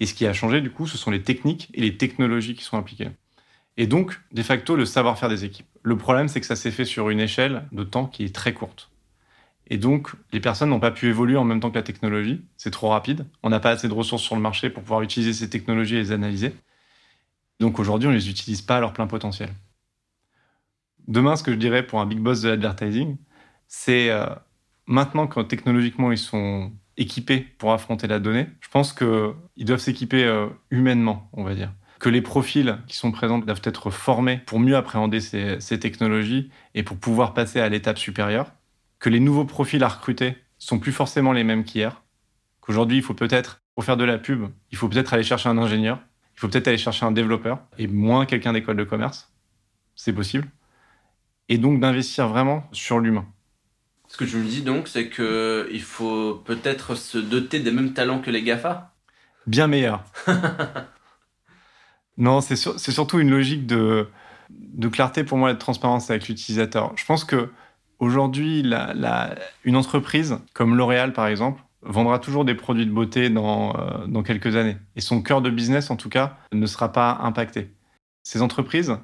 Et 0.00 0.06
ce 0.06 0.14
qui 0.14 0.26
a 0.26 0.32
changé, 0.32 0.60
du 0.60 0.70
coup, 0.70 0.86
ce 0.86 0.98
sont 0.98 1.10
les 1.10 1.22
techniques 1.22 1.68
et 1.74 1.80
les 1.80 1.96
technologies 1.96 2.54
qui 2.54 2.64
sont 2.64 2.76
impliquées. 2.76 3.10
Et 3.76 3.86
donc, 3.86 4.20
de 4.32 4.42
facto, 4.42 4.74
le 4.74 4.84
savoir-faire 4.84 5.28
des 5.28 5.44
équipes. 5.44 5.66
Le 5.82 5.96
problème, 5.96 6.28
c'est 6.28 6.40
que 6.40 6.46
ça 6.46 6.56
s'est 6.56 6.70
fait 6.70 6.84
sur 6.84 7.10
une 7.10 7.20
échelle 7.20 7.64
de 7.72 7.84
temps 7.84 8.06
qui 8.06 8.24
est 8.24 8.34
très 8.34 8.52
courte. 8.52 8.90
Et 9.68 9.78
donc, 9.78 10.12
les 10.32 10.40
personnes 10.40 10.70
n'ont 10.70 10.80
pas 10.80 10.92
pu 10.92 11.08
évoluer 11.08 11.36
en 11.36 11.44
même 11.44 11.60
temps 11.60 11.70
que 11.70 11.76
la 11.76 11.82
technologie. 11.82 12.44
C'est 12.56 12.70
trop 12.70 12.88
rapide. 12.88 13.26
On 13.42 13.50
n'a 13.50 13.60
pas 13.60 13.70
assez 13.70 13.88
de 13.88 13.92
ressources 13.92 14.22
sur 14.22 14.36
le 14.36 14.40
marché 14.40 14.70
pour 14.70 14.82
pouvoir 14.82 15.02
utiliser 15.02 15.32
ces 15.32 15.50
technologies 15.50 15.96
et 15.96 15.98
les 15.98 16.12
analyser. 16.12 16.54
Donc 17.58 17.78
aujourd'hui, 17.78 18.08
on 18.08 18.12
ne 18.12 18.16
les 18.16 18.30
utilise 18.30 18.62
pas 18.62 18.76
à 18.76 18.80
leur 18.80 18.92
plein 18.92 19.06
potentiel. 19.06 19.50
Demain, 21.08 21.36
ce 21.36 21.42
que 21.42 21.52
je 21.52 21.56
dirais 21.56 21.84
pour 21.84 22.00
un 22.00 22.06
big 22.06 22.18
boss 22.18 22.42
de 22.42 22.48
l'advertising, 22.48 23.16
c'est 23.68 24.10
euh, 24.10 24.26
maintenant 24.86 25.26
que 25.26 25.40
technologiquement 25.40 26.12
ils 26.12 26.18
sont 26.18 26.72
équipés 26.96 27.40
pour 27.58 27.72
affronter 27.72 28.06
la 28.06 28.18
donnée, 28.18 28.48
je 28.60 28.68
pense 28.68 28.92
qu'ils 28.92 29.64
doivent 29.64 29.80
s'équiper 29.80 30.24
euh, 30.24 30.48
humainement, 30.70 31.28
on 31.32 31.44
va 31.44 31.54
dire. 31.54 31.72
Que 31.98 32.08
les 32.08 32.22
profils 32.22 32.78
qui 32.86 32.96
sont 32.96 33.10
présents 33.10 33.38
doivent 33.38 33.62
être 33.64 33.90
formés 33.90 34.38
pour 34.46 34.60
mieux 34.60 34.76
appréhender 34.76 35.20
ces, 35.20 35.60
ces 35.60 35.80
technologies 35.80 36.50
et 36.74 36.82
pour 36.82 36.98
pouvoir 36.98 37.34
passer 37.34 37.60
à 37.60 37.68
l'étape 37.68 37.98
supérieure. 37.98 38.52
Que 38.98 39.08
les 39.08 39.20
nouveaux 39.20 39.44
profils 39.44 39.82
à 39.82 39.88
recruter 39.88 40.36
sont 40.58 40.78
plus 40.78 40.92
forcément 40.92 41.32
les 41.32 41.44
mêmes 41.44 41.64
qu'hier. 41.64 42.02
Qu'aujourd'hui, 42.60 42.98
il 42.98 43.02
faut 43.02 43.14
peut-être, 43.14 43.62
pour 43.74 43.84
faire 43.84 43.96
de 43.96 44.04
la 44.04 44.18
pub, 44.18 44.48
il 44.70 44.78
faut 44.78 44.88
peut-être 44.88 45.12
aller 45.12 45.22
chercher 45.22 45.48
un 45.48 45.58
ingénieur, 45.58 46.00
il 46.34 46.40
faut 46.40 46.48
peut-être 46.48 46.68
aller 46.68 46.78
chercher 46.78 47.06
un 47.06 47.12
développeur 47.12 47.60
et 47.78 47.86
moins 47.86 48.26
quelqu'un 48.26 48.52
d'école 48.52 48.76
de 48.76 48.84
commerce. 48.84 49.32
C'est 49.94 50.12
possible 50.12 50.48
et 51.48 51.58
donc 51.58 51.80
d'investir 51.80 52.28
vraiment 52.28 52.68
sur 52.72 52.98
l'humain. 52.98 53.26
Ce 54.08 54.16
que 54.16 54.24
tu 54.24 54.36
me 54.36 54.46
dis 54.46 54.62
donc, 54.62 54.88
c'est 54.88 55.10
qu'il 55.10 55.82
faut 55.82 56.34
peut-être 56.34 56.94
se 56.94 57.18
doter 57.18 57.60
des 57.60 57.72
mêmes 57.72 57.92
talents 57.92 58.20
que 58.20 58.30
les 58.30 58.42
GAFA 58.42 58.92
Bien 59.46 59.66
meilleur. 59.66 60.04
non, 62.16 62.40
c'est 62.40 62.56
surtout 62.56 63.18
une 63.18 63.30
logique 63.30 63.66
de, 63.66 64.08
de 64.50 64.88
clarté 64.88 65.24
pour 65.24 65.38
moi 65.38 65.50
et 65.50 65.54
de 65.54 65.58
transparence 65.58 66.10
avec 66.10 66.28
l'utilisateur. 66.28 66.92
Je 66.96 67.04
pense 67.04 67.24
que 67.24 67.50
aujourd'hui, 67.98 68.64
une 69.64 69.76
entreprise 69.76 70.38
comme 70.52 70.74
L'Oréal, 70.76 71.12
par 71.12 71.26
exemple, 71.26 71.62
vendra 71.82 72.18
toujours 72.18 72.44
des 72.44 72.54
produits 72.54 72.86
de 72.86 72.90
beauté 72.90 73.30
dans, 73.30 73.76
euh, 73.76 74.06
dans 74.06 74.22
quelques 74.22 74.56
années. 74.56 74.76
Et 74.96 75.00
son 75.00 75.22
cœur 75.22 75.40
de 75.40 75.50
business, 75.50 75.90
en 75.90 75.96
tout 75.96 76.08
cas, 76.08 76.38
ne 76.52 76.66
sera 76.66 76.92
pas 76.92 77.18
impacté. 77.22 77.70
Ces 78.22 78.42
entreprises, 78.42 78.96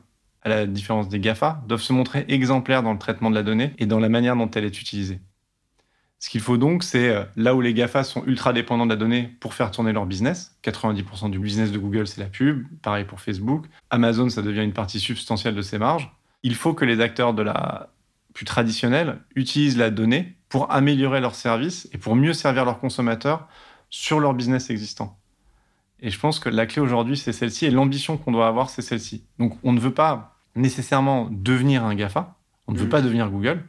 à 0.43 0.49
la 0.49 0.67
différence 0.67 1.09
des 1.09 1.21
GAFA, 1.21 1.63
doivent 1.69 1.83
se 1.83 1.93
montrer 1.93 2.25
exemplaires 2.29 2.83
dans 2.83 2.93
le 2.93 2.99
traitement 2.99 3.31
de 3.31 3.37
la 3.37 3.43
donnée 3.43 3.73
et 3.79 3.87
dans 3.87 4.01
la 4.01 4.09
manière 4.09 4.37
dont 4.37 4.51
elle 4.51 4.65
est 4.65 4.81
utilisée. 4.81 5.21
Ce 6.19 6.31
qu'il 6.31 6.41
faut 6.41 6.57
donc, 6.57 6.85
c'est 6.85 7.09
euh, 7.09 7.25
là 7.37 7.55
où 7.55 7.61
les 7.61 7.75
GAFA 7.75 8.05
sont 8.05 8.25
ultra 8.27 8.53
dépendants 8.53 8.87
de 8.87 8.91
la 8.91 8.97
donnée 8.97 9.31
pour 9.41 9.55
faire 9.55 9.71
tourner 9.73 9.93
leur 9.93 10.07
business. 10.07 10.57
90% 10.63 11.31
du 11.31 11.39
business 11.39 11.73
de 11.73 11.79
Google, 11.79 12.07
c'est 12.07 12.21
la 12.21 12.29
pub. 12.29 12.65
Pareil 12.81 13.05
pour 13.05 13.21
Facebook. 13.21 13.67
Amazon, 13.91 14.29
ça 14.29 14.41
devient 14.43 14.63
une 14.63 14.73
partie 14.73 15.01
substantielle 15.01 15.57
de 15.57 15.63
ses 15.63 15.79
marges. 15.79 16.13
Il 16.45 16.55
faut 16.55 16.75
que 16.75 16.85
les 16.85 17.01
acteurs 17.01 17.35
de 17.35 17.43
la 17.43 17.91
plus 18.33 18.45
traditionnels 18.45 19.21
utilisent 19.35 19.77
la 19.77 19.91
donnée 19.91 20.37
pour 20.49 20.71
améliorer 20.73 21.21
leurs 21.21 21.35
services 21.35 21.89
et 21.93 21.99
pour 21.99 22.17
mieux 22.17 22.33
servir 22.33 22.65
leurs 22.65 22.79
consommateurs 22.79 23.49
sur 23.91 24.21
leur 24.21 24.35
business 24.35 24.71
existant. 24.71 25.19
Et 26.01 26.11
je 26.11 26.19
pense 26.19 26.41
que 26.41 26.49
la 26.49 26.67
clé 26.67 26.83
aujourd'hui, 26.83 27.17
c'est 27.17 27.33
celle-ci, 27.33 27.67
et 27.67 27.71
l'ambition 27.71 28.17
qu'on 28.17 28.33
doit 28.33 28.49
avoir, 28.49 28.71
c'est 28.71 28.83
celle-ci. 28.83 29.25
Donc 29.39 29.57
on 29.63 29.73
ne 29.73 29.81
veut 29.81 29.95
pas 29.95 30.37
nécessairement 30.57 31.29
devenir 31.31 31.85
un 31.85 31.95
GAFA, 31.95 32.35
on 32.67 32.73
ne 32.73 32.79
veut 32.79 32.87
mm. 32.87 32.91
pas 32.91 33.03
devenir 33.03 33.31
Google, 33.31 33.63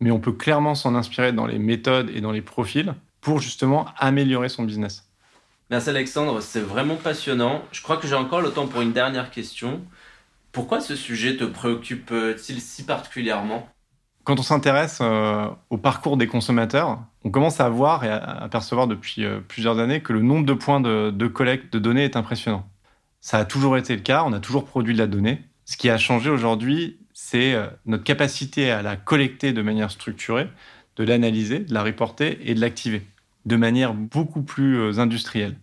mais 0.00 0.10
on 0.10 0.18
peut 0.18 0.32
clairement 0.32 0.74
s'en 0.74 0.94
inspirer 0.94 1.32
dans 1.32 1.46
les 1.46 1.58
méthodes 1.58 2.10
et 2.10 2.20
dans 2.20 2.32
les 2.32 2.42
profils 2.42 2.94
pour 3.20 3.40
justement 3.40 3.86
améliorer 3.98 4.48
son 4.48 4.62
business. 4.62 5.08
Merci 5.70 5.90
Alexandre, 5.90 6.40
c'est 6.40 6.60
vraiment 6.60 6.96
passionnant. 6.96 7.62
Je 7.72 7.82
crois 7.82 7.98
que 7.98 8.08
j'ai 8.08 8.14
encore 8.14 8.40
le 8.40 8.50
temps 8.50 8.66
pour 8.66 8.80
une 8.80 8.92
dernière 8.92 9.30
question. 9.30 9.82
Pourquoi 10.52 10.80
ce 10.80 10.96
sujet 10.96 11.36
te 11.36 11.44
préoccupe-t-il 11.44 12.60
si 12.60 12.84
particulièrement? 12.84 13.68
Quand 14.28 14.38
on 14.38 14.42
s'intéresse 14.42 14.98
euh, 15.00 15.48
au 15.70 15.78
parcours 15.78 16.18
des 16.18 16.26
consommateurs, 16.26 17.02
on 17.24 17.30
commence 17.30 17.60
à 17.60 17.70
voir 17.70 18.04
et 18.04 18.10
à 18.10 18.46
percevoir 18.50 18.86
depuis 18.86 19.24
euh, 19.24 19.40
plusieurs 19.40 19.78
années 19.78 20.02
que 20.02 20.12
le 20.12 20.20
nombre 20.20 20.44
de 20.44 20.52
points 20.52 20.82
de 20.82 21.26
collecte 21.28 21.72
de 21.72 21.78
données 21.78 22.04
est 22.04 22.14
impressionnant. 22.14 22.68
Ça 23.22 23.38
a 23.38 23.46
toujours 23.46 23.78
été 23.78 23.96
le 23.96 24.02
cas, 24.02 24.24
on 24.26 24.34
a 24.34 24.38
toujours 24.38 24.66
produit 24.66 24.92
de 24.92 24.98
la 24.98 25.06
donnée, 25.06 25.44
ce 25.64 25.78
qui 25.78 25.88
a 25.88 25.96
changé 25.96 26.28
aujourd'hui, 26.28 26.98
c'est 27.14 27.54
euh, 27.54 27.68
notre 27.86 28.04
capacité 28.04 28.70
à 28.70 28.82
la 28.82 28.96
collecter 28.96 29.54
de 29.54 29.62
manière 29.62 29.90
structurée, 29.90 30.50
de 30.96 31.04
l'analyser, 31.04 31.60
de 31.60 31.72
la 31.72 31.82
reporter 31.82 32.38
et 32.42 32.52
de 32.52 32.60
l'activer 32.60 33.06
de 33.46 33.56
manière 33.56 33.94
beaucoup 33.94 34.42
plus 34.42 35.00
industrielle. 35.00 35.56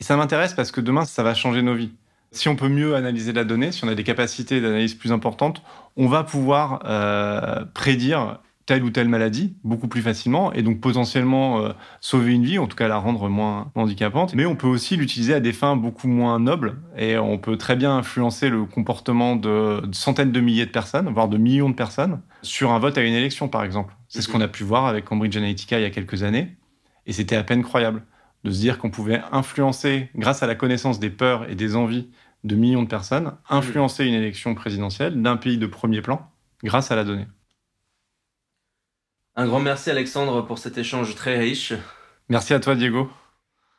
Et 0.00 0.02
ça 0.02 0.16
m'intéresse 0.16 0.52
parce 0.52 0.72
que 0.72 0.80
demain, 0.80 1.04
ça 1.04 1.22
va 1.22 1.32
changer 1.32 1.62
nos 1.62 1.76
vies. 1.76 1.92
Si 2.32 2.48
on 2.48 2.56
peut 2.56 2.68
mieux 2.68 2.94
analyser 2.94 3.32
la 3.32 3.44
donnée, 3.44 3.72
si 3.72 3.84
on 3.84 3.88
a 3.88 3.94
des 3.94 4.04
capacités 4.04 4.60
d'analyse 4.60 4.94
plus 4.94 5.12
importantes, 5.12 5.62
on 5.96 6.08
va 6.08 6.24
pouvoir 6.24 6.82
euh, 6.86 7.64
prédire 7.74 8.38
telle 8.64 8.84
ou 8.84 8.90
telle 8.90 9.08
maladie 9.08 9.54
beaucoup 9.64 9.88
plus 9.88 10.02
facilement 10.02 10.52
et 10.52 10.62
donc 10.62 10.80
potentiellement 10.80 11.60
euh, 11.60 11.72
sauver 12.00 12.32
une 12.32 12.44
vie, 12.44 12.58
en 12.58 12.66
tout 12.66 12.76
cas 12.76 12.88
la 12.88 12.96
rendre 12.96 13.28
moins 13.28 13.70
handicapante. 13.74 14.34
Mais 14.34 14.46
on 14.46 14.56
peut 14.56 14.66
aussi 14.66 14.96
l'utiliser 14.96 15.34
à 15.34 15.40
des 15.40 15.52
fins 15.52 15.76
beaucoup 15.76 16.08
moins 16.08 16.38
nobles 16.38 16.76
et 16.96 17.18
on 17.18 17.36
peut 17.36 17.58
très 17.58 17.76
bien 17.76 17.96
influencer 17.96 18.48
le 18.48 18.64
comportement 18.64 19.36
de, 19.36 19.82
centaines 19.92 20.32
de 20.32 20.40
milliers 20.40 20.66
de 20.66 20.70
personnes, 20.70 21.12
voire 21.12 21.28
de 21.28 21.36
millions 21.36 21.68
de 21.68 21.74
personnes, 21.74 22.20
sur 22.40 22.72
un 22.72 22.78
vote 22.78 22.96
à 22.96 23.02
une 23.02 23.14
élection 23.14 23.48
par 23.48 23.62
exemple. 23.62 23.94
C'est 24.08 24.22
ce 24.22 24.28
qu'on 24.28 24.40
a 24.40 24.48
pu 24.48 24.64
voir 24.64 24.86
avec 24.86 25.04
Cambridge 25.04 25.36
Analytica 25.36 25.78
il 25.78 25.82
y 25.82 25.86
a 25.86 25.90
quelques 25.90 26.22
années 26.22 26.56
et 27.06 27.12
c'était 27.12 27.36
à 27.36 27.42
peine 27.42 27.62
croyable 27.62 28.04
de 28.44 28.50
se 28.50 28.58
dire 28.58 28.78
qu'on 28.78 28.90
pouvait 28.90 29.22
influencer, 29.30 30.08
grâce 30.16 30.42
à 30.42 30.46
la 30.46 30.54
connaissance 30.54 30.98
des 30.98 31.10
peurs 31.10 31.48
et 31.48 31.54
des 31.54 31.76
envies 31.76 32.08
de 32.44 32.56
millions 32.56 32.82
de 32.82 32.88
personnes, 32.88 33.36
influencer 33.48 34.04
une 34.04 34.14
élection 34.14 34.54
présidentielle 34.54 35.20
d'un 35.22 35.36
pays 35.36 35.58
de 35.58 35.66
premier 35.66 36.02
plan 36.02 36.28
grâce 36.64 36.90
à 36.90 36.96
la 36.96 37.04
donnée. 37.04 37.26
Un 39.36 39.46
grand 39.46 39.60
merci 39.60 39.90
Alexandre 39.90 40.42
pour 40.42 40.58
cet 40.58 40.76
échange 40.76 41.14
très 41.14 41.38
riche. 41.38 41.72
Merci 42.28 42.52
à 42.52 42.60
toi 42.60 42.74
Diego. 42.74 43.08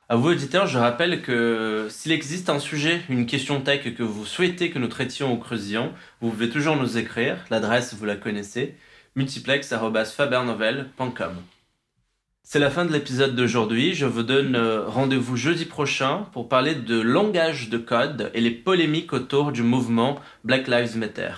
À 0.10 0.16
vous 0.16 0.30
auditeurs, 0.30 0.68
je 0.68 0.78
rappelle 0.78 1.22
que 1.22 1.88
s'il 1.90 2.12
existe 2.12 2.50
un 2.50 2.60
sujet, 2.60 3.02
une 3.10 3.26
question 3.26 3.62
tech 3.62 3.96
que 3.96 4.04
vous 4.04 4.26
souhaitez 4.26 4.70
que 4.70 4.80
nous 4.80 4.88
traitions 4.88 5.34
ou 5.34 5.38
creusions, 5.38 5.94
vous 6.22 6.30
pouvez 6.30 6.50
toujours 6.50 6.76
nous 6.76 6.98
écrire. 6.98 7.38
L'adresse, 7.50 7.94
vous 7.94 8.06
la 8.06 8.16
connaissez, 8.16 8.76
multiplex.fabernovel.com. 9.16 11.36
C'est 12.46 12.60
la 12.60 12.70
fin 12.70 12.84
de 12.84 12.92
l'épisode 12.92 13.38
d'aujourd'hui. 13.38 13.94
Je 13.94 14.06
vous 14.06 14.22
donne 14.22 14.56
euh, 14.56 14.86
rendez-vous 14.86 15.38
jeudi 15.38 15.64
prochain 15.64 16.28
pour 16.34 16.50
parler 16.50 16.76
de 16.76 17.00
langage 17.00 17.70
de 17.70 17.78
code 17.78 18.32
et 18.34 18.42
les 18.42 18.52
polémiques 18.52 19.14
autour 19.14 19.54
du 19.54 19.64
mouvement 19.64 20.20
Black 20.44 20.68
Lives 20.68 20.98
Matter. 20.98 21.32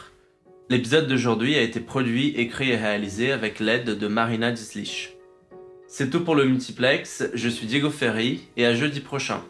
L'épisode 0.67 1.07
d'aujourd'hui 1.07 1.55
a 1.55 1.61
été 1.61 1.79
produit, 1.79 2.29
écrit 2.29 2.71
et 2.71 2.75
réalisé 2.75 3.31
avec 3.31 3.59
l'aide 3.59 3.99
de 3.99 4.07
Marina 4.07 4.51
Dislich. 4.51 5.15
C'est 5.87 6.09
tout 6.09 6.23
pour 6.23 6.33
le 6.33 6.45
multiplex, 6.45 7.29
je 7.35 7.49
suis 7.49 7.67
Diego 7.67 7.91
Ferry 7.91 8.41
et 8.57 8.65
à 8.65 8.73
jeudi 8.73 8.99
prochain. 8.99 9.43